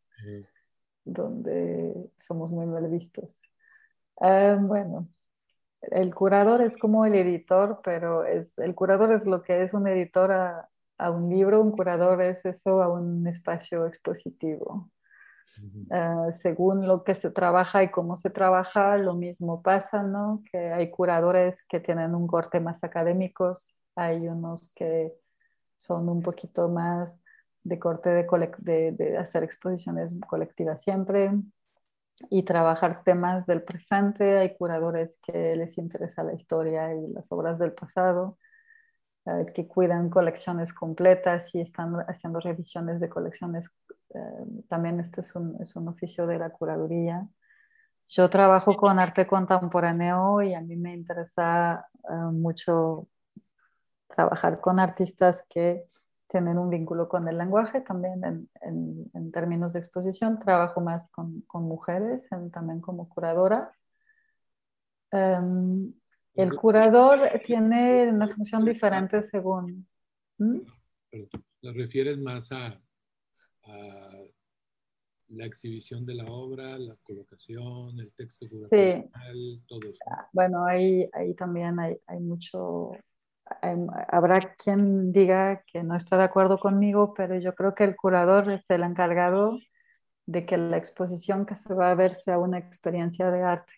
donde 1.07 2.11
somos 2.19 2.53
muy 2.53 2.67
mal 2.67 2.89
vistos. 2.89 3.43
Ah, 4.21 4.59
bueno, 4.61 5.09
el 5.83 6.15
curador 6.15 6.61
es 6.63 6.77
como 6.77 7.07
el 7.07 7.15
editor, 7.15 7.81
pero 7.85 8.25
es, 8.25 8.59
el 8.59 8.75
curador 8.75 9.13
es 9.13 9.27
lo 9.27 9.43
que 9.43 9.63
es 9.63 9.73
un 9.73 9.87
editor 9.87 10.33
a, 10.33 10.69
un 11.11 11.31
libro, 11.31 11.61
un 11.61 11.73
curador 11.73 12.23
es 12.23 12.45
eso 12.45 12.83
a 12.83 12.89
un 12.93 13.27
espacio 13.27 13.87
expositivo. 13.87 14.91
Ah, 15.91 16.29
según 16.43 16.87
lo 16.87 17.05
que 17.05 17.15
se 17.15 17.31
trabaja 17.31 17.83
y 17.83 17.91
cómo 17.91 18.17
se 18.17 18.29
trabaja, 18.31 18.99
lo 18.99 19.15
mismo 19.15 19.63
pasa, 19.63 20.03
¿no? 20.03 20.43
Que 20.51 20.59
hay 20.73 20.91
curadores 20.91 21.63
que 21.69 21.81
tienen 21.81 22.15
un 22.15 22.27
corte 22.27 22.61
más 22.61 22.83
académicos, 22.85 23.79
hay 23.95 24.29
unos 24.29 24.73
que 24.75 25.15
son 25.79 26.09
un 26.09 26.23
poquito 26.23 26.69
más 26.69 27.19
de 27.67 27.79
corte 27.79 28.11
de, 28.11 28.93
de 28.93 29.19
hacer 29.19 29.43
exposiciones 29.43 30.17
colectivas 30.29 30.83
siempre, 30.83 31.33
y 32.31 32.43
trabajar 32.45 33.03
temas 33.05 33.47
del 33.47 33.63
presente. 33.63 34.39
Hay 34.39 34.57
curadores 34.57 35.19
que 35.23 35.55
les 35.55 35.79
interesa 35.79 36.23
la 36.23 36.35
historia 36.35 36.95
y 36.95 37.09
las 37.09 37.31
obras 37.33 37.59
del 37.59 37.73
pasado, 37.73 38.39
eh, 39.27 39.47
que 39.55 39.67
cuidan 39.67 40.09
colecciones 40.11 40.73
completas 40.73 41.55
y 41.55 41.61
están 41.61 41.95
haciendo 42.09 42.41
revisiones 42.41 43.01
de 43.01 43.09
colecciones. 43.09 43.75
Eh, 44.15 44.63
también 44.69 45.01
este 45.01 45.21
es 45.21 45.35
un, 45.37 45.61
es 45.61 45.77
un, 45.77 45.89
oficio 45.89 46.27
de 46.27 46.39
la 46.39 46.51
curaduría. 46.51 47.27
Yo 48.09 48.31
trabajo 48.31 48.77
con 48.77 48.99
arte 48.99 49.27
contemporáneo 49.27 50.41
y 50.43 50.55
a 50.55 50.61
mí 50.61 50.77
me 50.77 50.95
interesa 50.95 51.89
eh, 52.09 52.15
mucho 52.33 53.09
trabajar 54.07 54.61
con 54.61 54.79
artistas 54.79 55.45
que 55.51 55.85
tienen 56.29 56.59
un 56.59 56.71
vínculo 56.71 57.09
con 57.09 57.29
el 57.29 57.39
lenguaje 57.39 57.81
también 57.81 58.25
en, 58.25 59.11
en, 59.13 59.33
términos 59.33 59.73
de 59.73 59.79
exposición. 59.79 60.39
Trabajo 60.39 60.81
más 60.81 61.09
con, 61.11 61.43
con 61.43 61.65
mujeres, 61.65 62.29
también 62.53 62.81
como 62.81 63.09
curadora. 63.09 63.73
Em, 65.13 65.93
el 66.35 66.55
curador 66.57 67.41
tiene 67.45 68.09
una 68.09 68.29
función 68.35 68.65
diferente 68.65 69.23
según... 69.23 69.87
¿Mm? 70.39 70.61
¿La 71.63 71.73
refieres 71.73 72.19
más 72.19 72.53
a, 72.53 72.79
a, 73.65 74.11
la 75.29 75.47
exhibición 75.47 76.05
de 76.05 76.15
la 76.15 76.25
obra, 76.27 76.79
la 76.79 76.97
colocación, 77.03 77.99
el 77.99 78.13
texto 78.13 78.47
curatorial, 78.49 79.63
todo 79.67 79.81
eso? 79.89 80.05
Ah, 80.11 80.29
bueno, 80.33 80.65
ahí, 80.67 81.09
ahí 81.13 81.35
también 81.35 81.79
hay, 81.81 81.97
hay 82.07 82.21
mucho 82.21 82.93
habrá 84.09 84.55
quien 84.57 85.13
diga 85.13 85.63
que 85.67 85.83
no 85.83 85.97
está 85.97 86.17
de 86.17 86.25
acuerdo 86.25 86.59
conmigo, 86.59 87.15
pero 87.15 87.39
yo 87.39 87.55
creo 87.55 87.75
que 87.75 87.85
el 87.85 87.97
curador 87.97 88.51
es 88.51 88.65
el 88.71 88.83
encargado 88.83 89.59
de 90.27 90.47
que 90.47 90.57
la 90.57 90.77
exposición 90.77 91.47
que 91.47 91.57
se 91.57 91.75
va 91.75 91.91
a 91.91 91.95
ver 91.95 92.17
sea 92.17 92.39
una 92.39 92.59
experiencia 92.59 93.31
de 93.31 93.43
arte. 93.43 93.73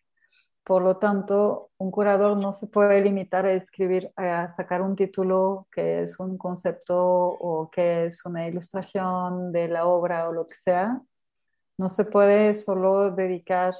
Por 0.64 0.82
lo 0.82 0.98
tanto, 0.98 1.70
un 1.78 1.90
curador 1.90 2.36
no 2.36 2.52
se 2.52 2.68
puede 2.68 3.00
limitar 3.02 3.46
a 3.46 3.52
escribir, 3.52 4.12
a 4.16 4.50
sacar 4.50 4.82
un 4.82 4.96
título 4.96 5.66
que 5.72 6.02
es 6.02 6.20
un 6.20 6.38
concepto 6.38 6.96
o 6.98 7.70
que 7.70 8.06
es 8.06 8.24
una 8.26 8.46
ilustración 8.48 9.52
de 9.52 9.68
la 9.68 9.86
obra 9.86 10.28
o 10.28 10.32
lo 10.32 10.46
que 10.46 10.54
sea. 10.54 11.00
No 11.78 11.88
se 11.88 12.04
puede 12.06 12.54
solo 12.54 13.10
dedicar 13.12 13.74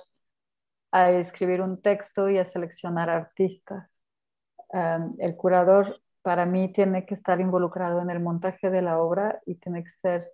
a 0.93 1.11
escribir 1.11 1.61
un 1.63 1.81
texto 1.83 2.31
y 2.31 2.39
a 2.39 2.45
seleccionar 2.47 3.11
artistas 3.11 3.98
el 4.71 5.37
curador 5.37 6.01
para 6.23 6.47
mí 6.47 6.73
tiene 6.73 7.07
que 7.07 7.15
estar 7.15 7.41
involucrado 7.41 8.01
en 8.01 8.11
el 8.11 8.21
montaje 8.21 8.71
de 8.71 8.83
la 8.83 9.01
obra 9.01 9.41
y 9.47 9.57
tiene 9.57 9.83
que 9.85 9.91
ser 9.91 10.33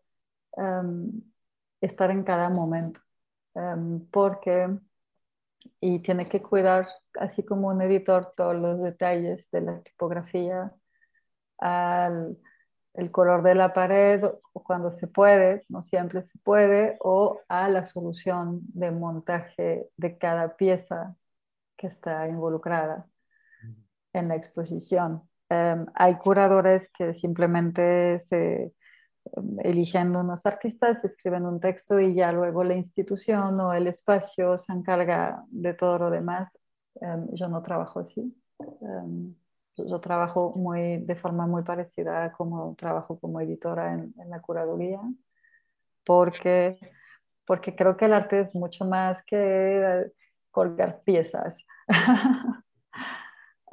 estar 1.81 2.11
en 2.11 2.25
cada 2.25 2.51
momento. 2.51 3.01
Porque 4.11 4.79
y 5.81 6.01
tiene 6.01 6.27
que 6.27 6.43
cuidar 6.43 6.87
así 7.19 7.43
como 7.43 7.69
un 7.69 7.81
editor 7.81 8.35
todos 8.37 8.55
los 8.57 8.83
detalles 8.83 9.51
de 9.51 9.61
la 9.63 9.81
tipografía 9.81 10.73
al 11.59 12.37
el 12.95 13.11
color 13.11 13.43
de 13.43 13.55
la 13.55 13.73
pared 13.73 14.25
o 14.25 14.63
cuando 14.63 14.91
se 14.91 15.09
puede, 15.09 15.65
no 15.69 15.83
siempre 15.83 16.23
se 16.23 16.39
puede, 16.39 16.97
o 17.01 17.41
a 17.49 17.69
la 17.69 17.85
solución 17.85 18.61
de 18.69 18.91
montaje 18.93 19.89
de 19.97 20.19
cada 20.19 20.57
pieza 20.57 21.17
que 21.77 21.89
está 21.89 22.29
involucrada 22.29 23.07
en 24.15 24.29
la 24.29 24.37
exposición. 24.37 25.23
Em, 25.51 25.87
hay 25.95 26.17
curadores 26.17 26.89
que 26.97 27.15
simplemente 27.15 28.19
se 28.21 28.73
em, 29.37 29.59
eligen 29.63 30.17
unos 30.17 30.47
artistas, 30.47 31.05
escriben 31.05 31.45
un 31.47 31.61
texto 31.61 32.01
y 32.01 32.15
ya 32.15 32.33
luego 32.33 32.65
la 32.65 32.75
institución 32.75 33.61
o 33.61 33.73
el 33.75 33.87
espacio 33.87 34.57
se 34.59 34.73
encarga 34.73 35.45
de 35.49 35.75
todo 35.75 35.99
lo 35.99 36.11
demás. 36.11 36.57
Em, 37.01 37.29
yo 37.35 37.49
no 37.49 37.63
trabajo 37.63 38.01
así. 38.01 38.35
yo 39.77 40.01
trabajo 40.01 40.53
muy, 40.57 40.99
de 40.99 41.17
forma 41.17 41.47
muy 41.47 41.63
parecida 41.65 42.33
como 42.33 42.75
trabajo 42.77 43.19
como 43.19 43.41
editora 43.41 43.93
en, 43.95 44.15
en 44.19 44.31
la 44.31 44.41
curaduría, 44.41 45.01
porque, 46.05 46.79
porque 47.47 47.75
creo 47.75 47.97
que 47.97 48.05
el 48.07 48.13
arte 48.13 48.41
es 48.41 48.55
mucho 48.55 48.85
más 48.85 49.23
que 49.25 49.37
eh, 49.37 50.13
colgar 50.51 51.03
piezas. 51.05 51.59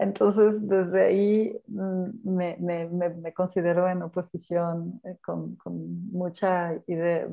Entonces, 0.02 0.68
desde 0.68 1.06
ahí 1.06 1.62
mm, 1.68 2.06
me, 2.24 2.58
me, 2.60 2.88
me, 2.88 3.34
considero 3.34 3.88
en 3.88 4.02
oposición 4.02 5.00
eh, 5.04 5.18
con, 5.24 5.56
con, 5.58 6.10
mucha, 6.12 6.74
idea, 6.88 7.28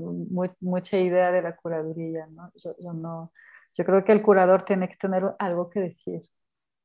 mucha 0.60 0.98
idea 0.98 1.32
de 1.32 1.40
la 1.40 1.56
curaduría. 1.56 2.26
¿no? 2.26 2.52
Yo, 2.56 2.76
yo, 2.78 2.92
no, 2.92 3.32
yo 3.72 3.84
creo 3.86 4.04
que 4.04 4.12
el 4.12 4.20
curador 4.20 4.66
tiene 4.66 4.86
que 4.86 4.96
tener 4.96 5.24
algo 5.38 5.70
que 5.70 5.80
decir 5.80 6.28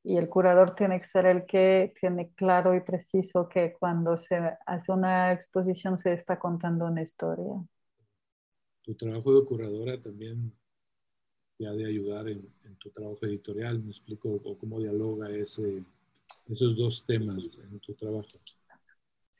y 0.02 0.16
el 0.16 0.30
curador 0.30 0.74
tiene 0.74 1.02
que 1.02 1.06
ser 1.06 1.26
el 1.26 1.44
que 1.44 1.92
tiene 2.00 2.30
claro 2.30 2.74
y 2.74 2.80
preciso 2.80 3.46
que 3.50 3.74
cuando 3.78 4.16
se 4.16 4.36
hace 4.64 4.90
una 4.90 5.32
exposición 5.32 5.98
se 5.98 6.14
está 6.14 6.38
contando 6.38 6.86
una 6.86 7.02
historia. 7.02 7.62
Tu 8.80 8.94
trabajo 8.94 9.38
de 9.38 9.44
curadora 9.44 10.00
también 10.00 10.50
te 11.56 11.66
ha 11.66 11.72
de 11.72 11.86
ayudar 11.86 12.28
en, 12.28 12.42
tu 12.78 12.90
trabajo 12.90 13.18
editorial. 13.22 13.82
¿Me 13.82 13.90
explico 13.90 14.28
o 14.44 14.58
cómo 14.58 14.78
dialoga 14.78 15.30
ese, 15.30 15.82
esos 16.48 16.76
dos 16.76 17.04
temas 17.06 17.58
en 17.58 17.80
tu 17.80 17.94
trabajo? 17.94 18.28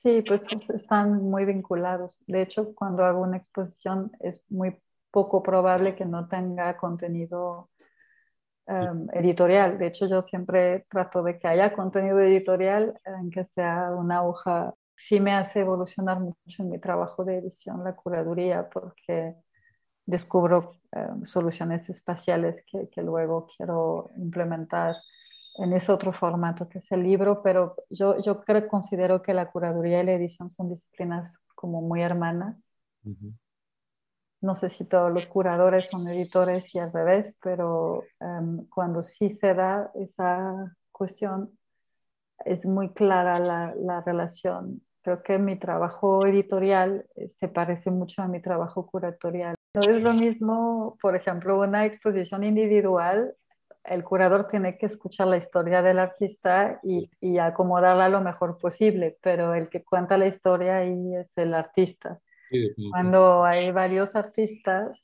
Sí, 0.05 0.22
pues 0.22 0.46
están 0.70 1.22
muy 1.22 1.44
vinculados. 1.44 2.22
De 2.27 2.42
hecho, 2.42 2.74
cuando 2.74 3.05
hago 3.05 3.22
una 3.22 3.38
exposición 3.38 4.12
es 4.20 4.42
muy 4.48 4.77
poco 5.11 5.42
probable 5.42 5.94
que 5.94 6.05
no 6.05 6.29
tenga 6.29 6.77
contenido 6.77 7.70
em, 8.66 9.07
editorial. 9.12 9.79
De 9.79 9.87
hecho, 9.87 10.07
yo 10.07 10.22
siempre 10.22 10.87
trato 10.90 11.22
de 11.22 11.38
que 11.38 11.48
haya 11.48 11.72
contenido 11.72 12.20
editorial, 12.20 13.00
en 13.05 13.31
que 13.31 13.44
sea 13.44 13.92
una 13.92 14.22
hoja. 14.22 14.74
Sí 14.94 15.20
me 15.20 15.33
hace 15.33 15.61
evolucionar 15.61 16.20
mucho 16.20 16.62
en 16.62 16.70
mi 16.70 16.79
trabajo 16.79 17.24
de 17.24 17.38
edición, 17.38 17.83
la 17.85 17.96
curaduría, 17.96 18.68
porque 18.70 19.35
descubro 20.06 20.76
em, 20.92 21.24
soluciones 21.24 21.88
espaciales 21.90 22.64
que, 22.66 22.88
que 22.88 23.02
luego 23.02 23.46
quiero 23.56 24.10
implementar 24.16 24.96
en 25.56 25.72
ese 25.72 25.92
otro 25.92 26.12
formato 26.12 26.68
que 26.68 26.78
es 26.78 26.90
el 26.92 27.02
libro, 27.02 27.42
pero 27.42 27.76
yo, 27.88 28.20
yo 28.20 28.42
creo, 28.42 28.66
considero 28.68 29.22
que 29.22 29.34
la 29.34 29.50
curaduría 29.50 30.02
y 30.02 30.06
la 30.06 30.12
edición 30.12 30.50
son 30.50 30.68
disciplinas 30.68 31.38
como 31.54 31.80
muy 31.80 32.02
hermanas. 32.02 32.56
No 34.40 34.54
sé 34.54 34.68
si 34.68 34.86
todos 34.86 35.12
los 35.12 35.26
curadores 35.26 35.88
son 35.88 36.06
editores 36.08 36.74
y 36.74 36.78
al 36.78 36.92
revés, 36.92 37.38
pero 37.42 38.02
em, 38.20 38.66
cuando 38.66 39.02
sí 39.02 39.30
se 39.30 39.54
da 39.54 39.90
esa 39.94 40.76
cuestión, 40.92 41.56
es 42.44 42.66
muy 42.66 42.92
clara 42.92 43.38
la, 43.38 43.74
la 43.76 44.00
relación. 44.02 44.82
Creo 45.02 45.22
que 45.22 45.38
mi 45.38 45.58
trabajo 45.58 46.26
editorial 46.26 47.06
eh, 47.16 47.28
se 47.28 47.48
parece 47.48 47.90
mucho 47.90 48.22
a 48.22 48.28
mi 48.28 48.40
trabajo 48.40 48.86
curatorial. 48.86 49.54
No 49.74 49.82
es 49.82 50.02
lo 50.02 50.14
mismo, 50.14 50.96
por 51.00 51.16
ejemplo, 51.16 51.60
una 51.60 51.84
exposición 51.84 52.44
individual 52.44 53.34
el 53.84 54.02
curador 54.02 54.48
tiene 54.48 54.78
que 54.78 54.87
escuchar 54.87 55.26
la 55.26 55.37
historia 55.37 55.82
del 55.82 55.98
artista 55.98 56.80
y, 56.82 57.10
y, 57.20 57.38
acomodarla 57.38 58.08
lo 58.08 58.20
mejor 58.20 58.58
posible, 58.58 59.18
pero 59.20 59.54
el 59.54 59.68
que 59.68 59.84
cuenta 59.84 60.16
la 60.16 60.26
historia 60.26 60.78
ahí 60.78 61.14
es 61.14 61.37
el 61.37 61.54
artista. 61.54 62.18
Cuando 62.90 63.44
hay 63.44 63.72
varios 63.72 64.14
artistas, 64.16 65.02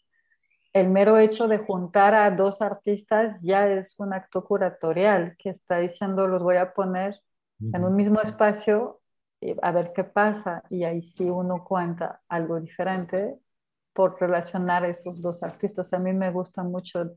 el 0.73 0.89
mero 0.89 1.19
hecho 1.19 1.49
de 1.49 1.59
juntar 1.59 2.15
a 2.15 2.31
dos 2.31 2.63
artistas 2.63 3.43
ya 3.43 3.69
es 3.69 3.99
un 3.99 4.15
acto 4.15 4.45
curatorial 4.45 5.37
que 5.37 5.51
está 5.51 5.79
diciendo 5.79 6.29
los 6.29 6.43
voy 6.43 6.57
a 6.57 6.73
poner 6.73 7.21
en 7.61 7.85
un 7.85 7.97
mismo 7.97 8.21
espacio 8.21 9.01
a 9.63 9.73
ver 9.73 9.93
qué 9.95 10.05
pasa 10.05 10.63
y 10.71 10.85
ahí 10.85 11.03
sí 11.03 11.25
uno 11.25 11.65
cuenta 11.65 12.21
algo 12.29 12.61
diferente 12.61 13.37
por 13.93 14.21
relacionar 14.21 14.85
esos 14.85 15.21
dos 15.21 15.43
artistas. 15.43 15.93
A 15.93 15.99
mí 15.99 16.13
me 16.13 16.31
gusta 16.31 16.63
mucho 16.63 17.17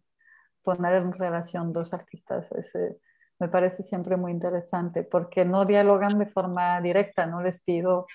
poner 0.64 0.96
en 0.96 1.14
relación 1.14 1.74
dos 1.74 1.94
artistas. 1.94 2.52
Ese, 2.54 3.00
me 3.40 3.50
parece 3.50 3.84
siempre 3.84 4.18
muy 4.18 4.32
interesante 4.32 5.04
porque 5.04 5.46
no 5.46 5.66
dialogan 5.66 6.20
de 6.20 6.26
forma 6.28 6.80
directa, 6.82 7.26
no 7.26 7.42
les 7.42 7.64
pido, 7.64 8.08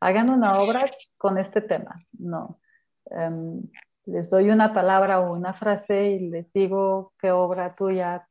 hagan 0.00 0.30
una 0.30 0.60
obra 0.60 0.90
con 1.16 1.38
este 1.38 1.60
tema, 1.60 2.00
no. 2.18 2.60
Em, 3.06 3.62
les 4.06 4.30
doy 4.30 4.50
una 4.50 4.72
palabra 4.72 5.20
o 5.20 5.32
una 5.34 5.52
frase 5.54 6.10
y 6.12 6.30
les 6.30 6.52
digo 6.52 7.12
qué 7.18 7.30
obra 7.30 7.74
tuya 7.74 8.28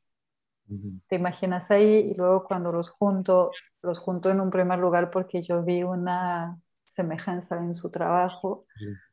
te 1.08 1.16
imaginas 1.16 1.72
ahí 1.72 2.12
y 2.12 2.14
luego 2.14 2.44
cuando 2.44 2.72
los 2.72 2.90
junto, 2.90 3.52
los 3.82 4.00
junto 4.00 4.30
en 4.30 4.42
un 4.42 4.50
primer 4.50 4.80
lugar 4.80 5.12
porque 5.12 5.42
yo 5.42 5.64
vi 5.64 5.84
una 5.84 6.60
semejanza 6.86 7.58
en 7.58 7.74
su 7.74 7.90
trabajo, 7.90 8.66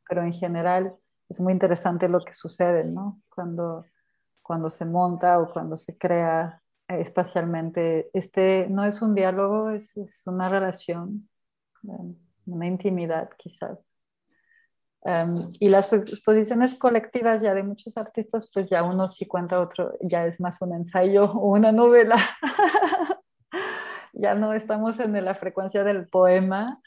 pero 0.07 0.23
en 0.23 0.33
general 0.33 0.95
es 1.29 1.39
muy 1.39 1.53
interesante 1.53 2.07
lo 2.09 2.19
que 2.19 2.33
sucede, 2.33 2.83
¿no? 2.83 3.21
Cuando 3.29 3.85
cuando 4.45 4.69
se 4.69 4.85
monta 4.85 5.39
o 5.39 5.51
cuando 5.51 5.75
se 5.75 5.97
crea 5.97 6.61
espacialmente. 6.87 8.11
Este 8.13 8.67
no 8.69 8.85
es 8.85 9.01
un 9.01 9.15
diálogo, 9.15 9.71
es, 9.71 9.95
una 10.27 10.49
relación, 10.49 11.27
em, 11.83 12.15
una 12.45 12.67
intimidad 12.67 13.31
quizás. 13.39 13.83
Em, 15.03 15.51
y 15.59 15.69
las 15.69 15.91
exposiciones 15.93 16.75
colectivas 16.75 17.41
ya 17.41 17.55
de 17.55 17.63
muchos 17.63 17.97
artistas, 17.97 18.51
pues 18.53 18.69
ya 18.69 18.83
uno 18.83 19.07
sí 19.07 19.25
cuenta 19.25 19.59
otro, 19.59 19.93
ya 20.01 20.27
es 20.27 20.39
más 20.39 20.61
un 20.61 20.75
ensayo 20.75 21.25
o 21.31 21.49
una 21.49 21.71
novela. 21.71 22.17
ya 24.13 24.35
no 24.35 24.53
estamos 24.53 24.99
en 24.99 25.25
la 25.25 25.33
frecuencia 25.33 25.83
del 25.83 26.07
poema, 26.07 26.79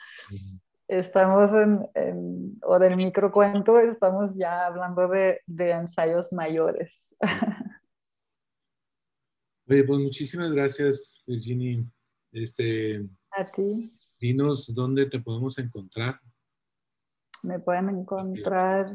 estamos 0.89 1.51
en, 1.53 2.59
o 2.63 2.79
del 2.79 2.97
microcuento, 2.97 3.79
estamos 3.79 4.37
ya 4.37 4.67
hablando 4.67 5.07
de, 5.09 5.41
de 5.47 5.71
ensayos 5.71 6.33
mayores. 6.33 7.15
Oye, 9.69 9.85
pues 9.85 10.01
muchísimas 10.01 10.51
gracias, 10.51 11.23
Virginie. 11.27 11.85
Este, 12.33 13.07
A 13.31 13.45
ti. 13.45 13.93
Dinos 14.19 14.75
dónde 14.75 15.05
te 15.07 15.21
podemos 15.21 15.59
encontrar. 15.59 16.19
Me 17.43 17.59
pueden 17.59 17.91
encontrar 17.91 18.93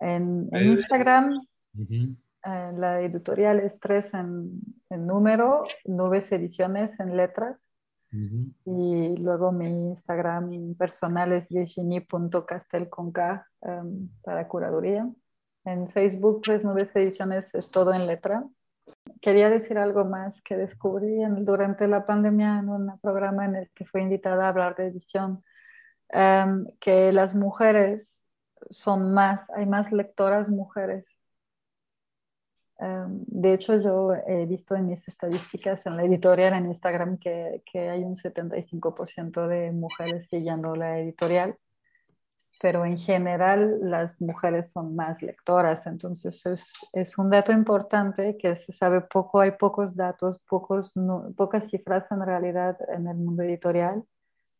en, 0.00 0.50
Instagram. 0.52 1.40
Eh, 1.78 2.72
la 2.76 3.00
editorial 3.00 3.60
es 3.60 3.78
tres 3.78 4.12
en, 4.12 4.60
en 4.90 5.06
número, 5.06 5.64
Nubes 5.84 6.30
Ediciones 6.32 6.98
en 6.98 7.16
letras. 7.16 7.68
Y 8.12 9.16
luego 9.16 9.52
mi 9.52 9.66
Instagram 9.90 10.74
personal 10.74 11.32
es 11.32 11.48
virginie.castel 11.48 12.88
con 12.88 13.12
K 13.12 13.46
em, 13.62 14.08
para 14.22 14.48
curaduría. 14.48 15.08
En 15.64 15.88
Facebook, 15.88 16.40
Tres 16.42 16.64
Nubes 16.64 16.94
Ediciones 16.96 17.54
es 17.54 17.70
todo 17.70 17.94
en 17.94 18.06
letra. 18.06 18.44
Quería 19.20 19.48
decir 19.48 19.78
algo 19.78 20.04
más 20.04 20.40
que 20.42 20.56
descubrí 20.56 21.20
durante 21.40 21.86
la 21.86 22.06
pandemia 22.06 22.58
en 22.58 22.68
un 22.68 22.98
programa 23.00 23.44
en 23.44 23.56
el 23.56 23.70
que 23.70 23.84
fue 23.84 24.02
invitada 24.02 24.46
a 24.46 24.48
hablar 24.48 24.74
de 24.74 24.86
edición, 24.86 25.44
em, 26.08 26.66
que 26.80 27.12
las 27.12 27.34
mujeres 27.34 28.26
son 28.70 29.12
más, 29.14 29.48
hay 29.50 29.66
más 29.66 29.92
lectoras 29.92 30.50
mujeres 30.50 31.06
Em, 32.80 33.24
de 33.26 33.52
hecho, 33.52 33.78
yo 33.80 34.14
he 34.26 34.46
visto 34.46 34.74
en 34.74 34.86
mis 34.86 35.06
estadísticas 35.06 35.84
en 35.84 35.96
la 35.98 36.04
editorial, 36.04 36.54
en 36.54 36.66
Instagram, 36.66 37.18
que, 37.18 37.62
hay 37.74 38.02
un 38.04 38.16
75% 38.16 39.46
de 39.48 39.70
mujeres 39.72 40.28
siguiendo 40.28 40.74
la 40.74 40.98
editorial, 40.98 41.56
pero 42.60 42.84
en 42.86 42.98
general 42.98 43.78
las 43.82 44.20
mujeres 44.20 44.72
son 44.72 44.94
más 44.96 45.22
lectoras, 45.22 45.86
entonces 45.86 46.42
es, 46.94 47.18
un 47.18 47.30
dato 47.30 47.52
importante 47.52 48.36
que 48.38 48.56
se 48.56 48.72
sabe 48.72 49.02
poco, 49.02 49.40
hay 49.40 49.52
pocos 49.52 49.96
datos, 49.96 50.38
pocos, 50.40 50.94
pocas 51.36 51.70
cifras 51.70 52.10
en 52.10 52.24
realidad 52.24 52.78
en 52.88 53.08
el 53.08 53.16
mundo 53.16 53.42
editorial, 53.42 54.04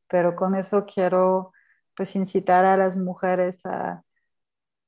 pero 0.09 0.37
con 0.37 0.55
eso 0.57 0.87
quiero 0.87 1.53
pues 1.97 2.15
incitar 2.17 2.65
a 2.65 2.77
las 2.77 2.97
mujeres 2.97 3.61
a, 3.65 4.03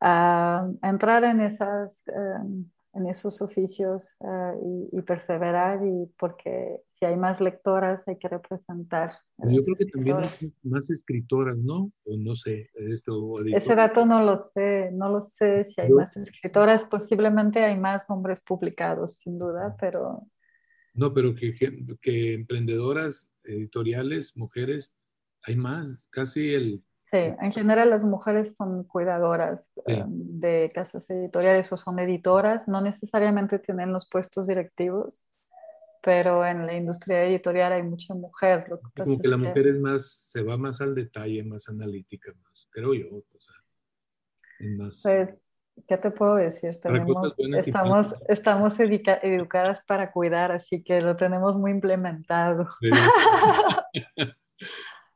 a 0.01 0.68
entrar 0.83 1.25
en 1.25 1.40
esas... 1.40 2.03
Em, 2.09 2.66
en 2.94 3.07
esos 3.07 3.40
oficios 3.40 4.14
eh, 4.20 4.88
y, 4.92 5.02
perseverar 5.02 5.81
y 5.87 6.11
porque 6.18 6.81
si 6.88 7.05
hay 7.05 7.16
más 7.16 7.40
lectoras 7.40 8.07
hay 8.07 8.18
que 8.18 8.28
representar. 8.28 9.12
Yo 9.38 9.62
creo 9.62 9.76
que 9.76 9.87
también 9.87 10.16
hay 10.18 10.52
más 10.62 10.90
escritoras, 10.90 11.57
¿no? 11.59 11.90
O 12.05 12.16
no 12.16 12.35
sé, 12.35 12.70
esto, 12.74 13.40
Ese 13.46 13.74
dato 13.74 14.05
no 14.05 14.22
lo 14.22 14.37
sé, 14.37 14.90
no 14.92 15.09
lo 15.09 15.20
sé 15.20 15.64
si 15.64 15.81
hay 15.81 15.90
más 15.90 16.16
escritoras, 16.16 16.85
posiblemente 16.85 17.64
hay 17.64 17.78
más 17.78 18.09
hombres 18.11 18.42
publicados, 18.42 19.16
sin 19.16 19.38
duda, 19.38 19.76
pero... 19.81 20.26
No, 20.94 21.14
pero 21.14 21.35
que, 21.35 21.55
que 22.02 22.35
emprendedoras 22.35 23.31
editoriales, 23.44 24.37
mujeres, 24.37 24.92
hay 25.44 25.57
más, 25.57 25.96
casi 26.11 26.52
el 26.52 26.85
Sí, 27.12 27.18
en 27.18 27.53
general 27.53 27.90
las 27.90 28.03
mujeres 28.03 28.57
son 28.57 28.85
cuidadoras 28.85 29.70
em, 29.85 30.07
de 30.09 30.72
casas 30.75 31.05
editoriales 31.11 31.70
o 31.70 31.77
son 31.77 31.98
editoras, 31.98 32.66
no 32.66 32.81
necesariamente 32.81 33.59
tienen 33.59 33.92
los 33.92 34.09
puestos 34.09 34.46
directivos, 34.46 35.23
pero 36.02 36.46
en 36.46 36.65
la 36.65 36.75
industria 36.75 37.25
editorial 37.25 37.75
hay 37.75 37.83
mucha 37.83 38.15
mujer. 38.15 38.67
Como 38.96 39.19
que 39.21 39.29
la 39.29 39.37
mujer 39.37 39.67
es 39.67 39.79
más, 39.79 40.10
se 40.10 40.42
va 40.42 40.56
más 40.56 40.81
al 40.81 40.94
detalle, 40.94 41.44
más 41.44 41.69
analítica, 41.69 42.33
más, 42.42 42.67
creo 42.71 42.94
yo. 42.94 43.08
O 43.15 43.38
sea, 43.38 43.56
Pues, 45.02 45.42
¿qué 45.87 45.98
te 45.98 46.13
puedo 46.13 46.37
decir? 46.37 46.81
Tenemos, 46.81 47.38
estamos 47.58 48.15
estamos 48.27 48.75
educadas 48.81 49.83
para 49.87 50.13
cuidar, 50.13 50.50
así 50.50 50.83
que 50.83 51.02
lo 51.02 51.15
tenemos 51.15 51.58
muy 51.58 51.73
implementado. 51.73 52.69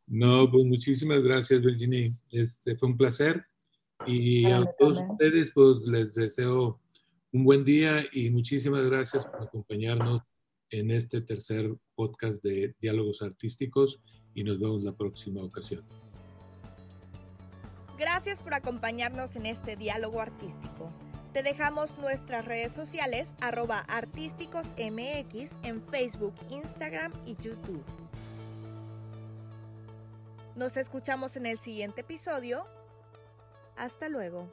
No, 0.07 0.51
pues 0.51 0.65
muchísimas 0.65 1.23
gracias, 1.23 1.61
Virginie. 1.63 2.15
Este, 2.31 2.77
fue 2.77 2.91
un 2.91 2.97
placer. 2.97 3.45
Y 4.07 4.45
a 4.47 4.65
todos 4.79 5.03
ustedes, 5.11 5.51
pues 5.53 5.83
les 5.87 6.15
deseo 6.15 6.81
un 7.33 7.45
buen 7.45 7.65
día 7.65 8.05
y 8.13 8.31
muchísimas 8.31 8.87
gracias 8.87 9.27
por 9.27 9.43
acompañarnos 9.43 10.23
en 10.71 10.91
este 10.91 11.21
tercer 11.21 11.75
podcast 11.95 12.43
de 12.43 12.75
Diálogos 12.81 13.23
Artísticos 13.23 14.01
y 14.35 14.45
nos 14.45 14.61
vemos 14.61 14.85
la 14.85 14.95
próxima 14.95 15.43
ocasión. 15.43 15.85
Gracias 17.99 18.43
por 18.43 18.55
acompañarnos 18.55 19.37
en 19.37 19.47
este 19.47 19.77
diálogo 19.77 20.21
artístico. 20.21 20.93
Te 21.33 21.43
dejamos 21.43 21.97
nuestras 21.99 22.45
redes 22.45 22.73
sociales 22.73 23.35
arroba 23.41 23.81
artísticosmx 23.89 25.57
en 25.63 25.83
Facebook, 25.83 26.35
Instagram 26.51 27.13
y 27.27 27.37
YouTube. 27.43 28.06
Nos 30.57 30.79
escuchamos 30.79 31.37
en 31.37 31.45
el 31.45 31.59
siguiente 31.59 32.01
episodio. 32.01 32.67
Hasta 33.77 34.09
luego. 34.09 34.51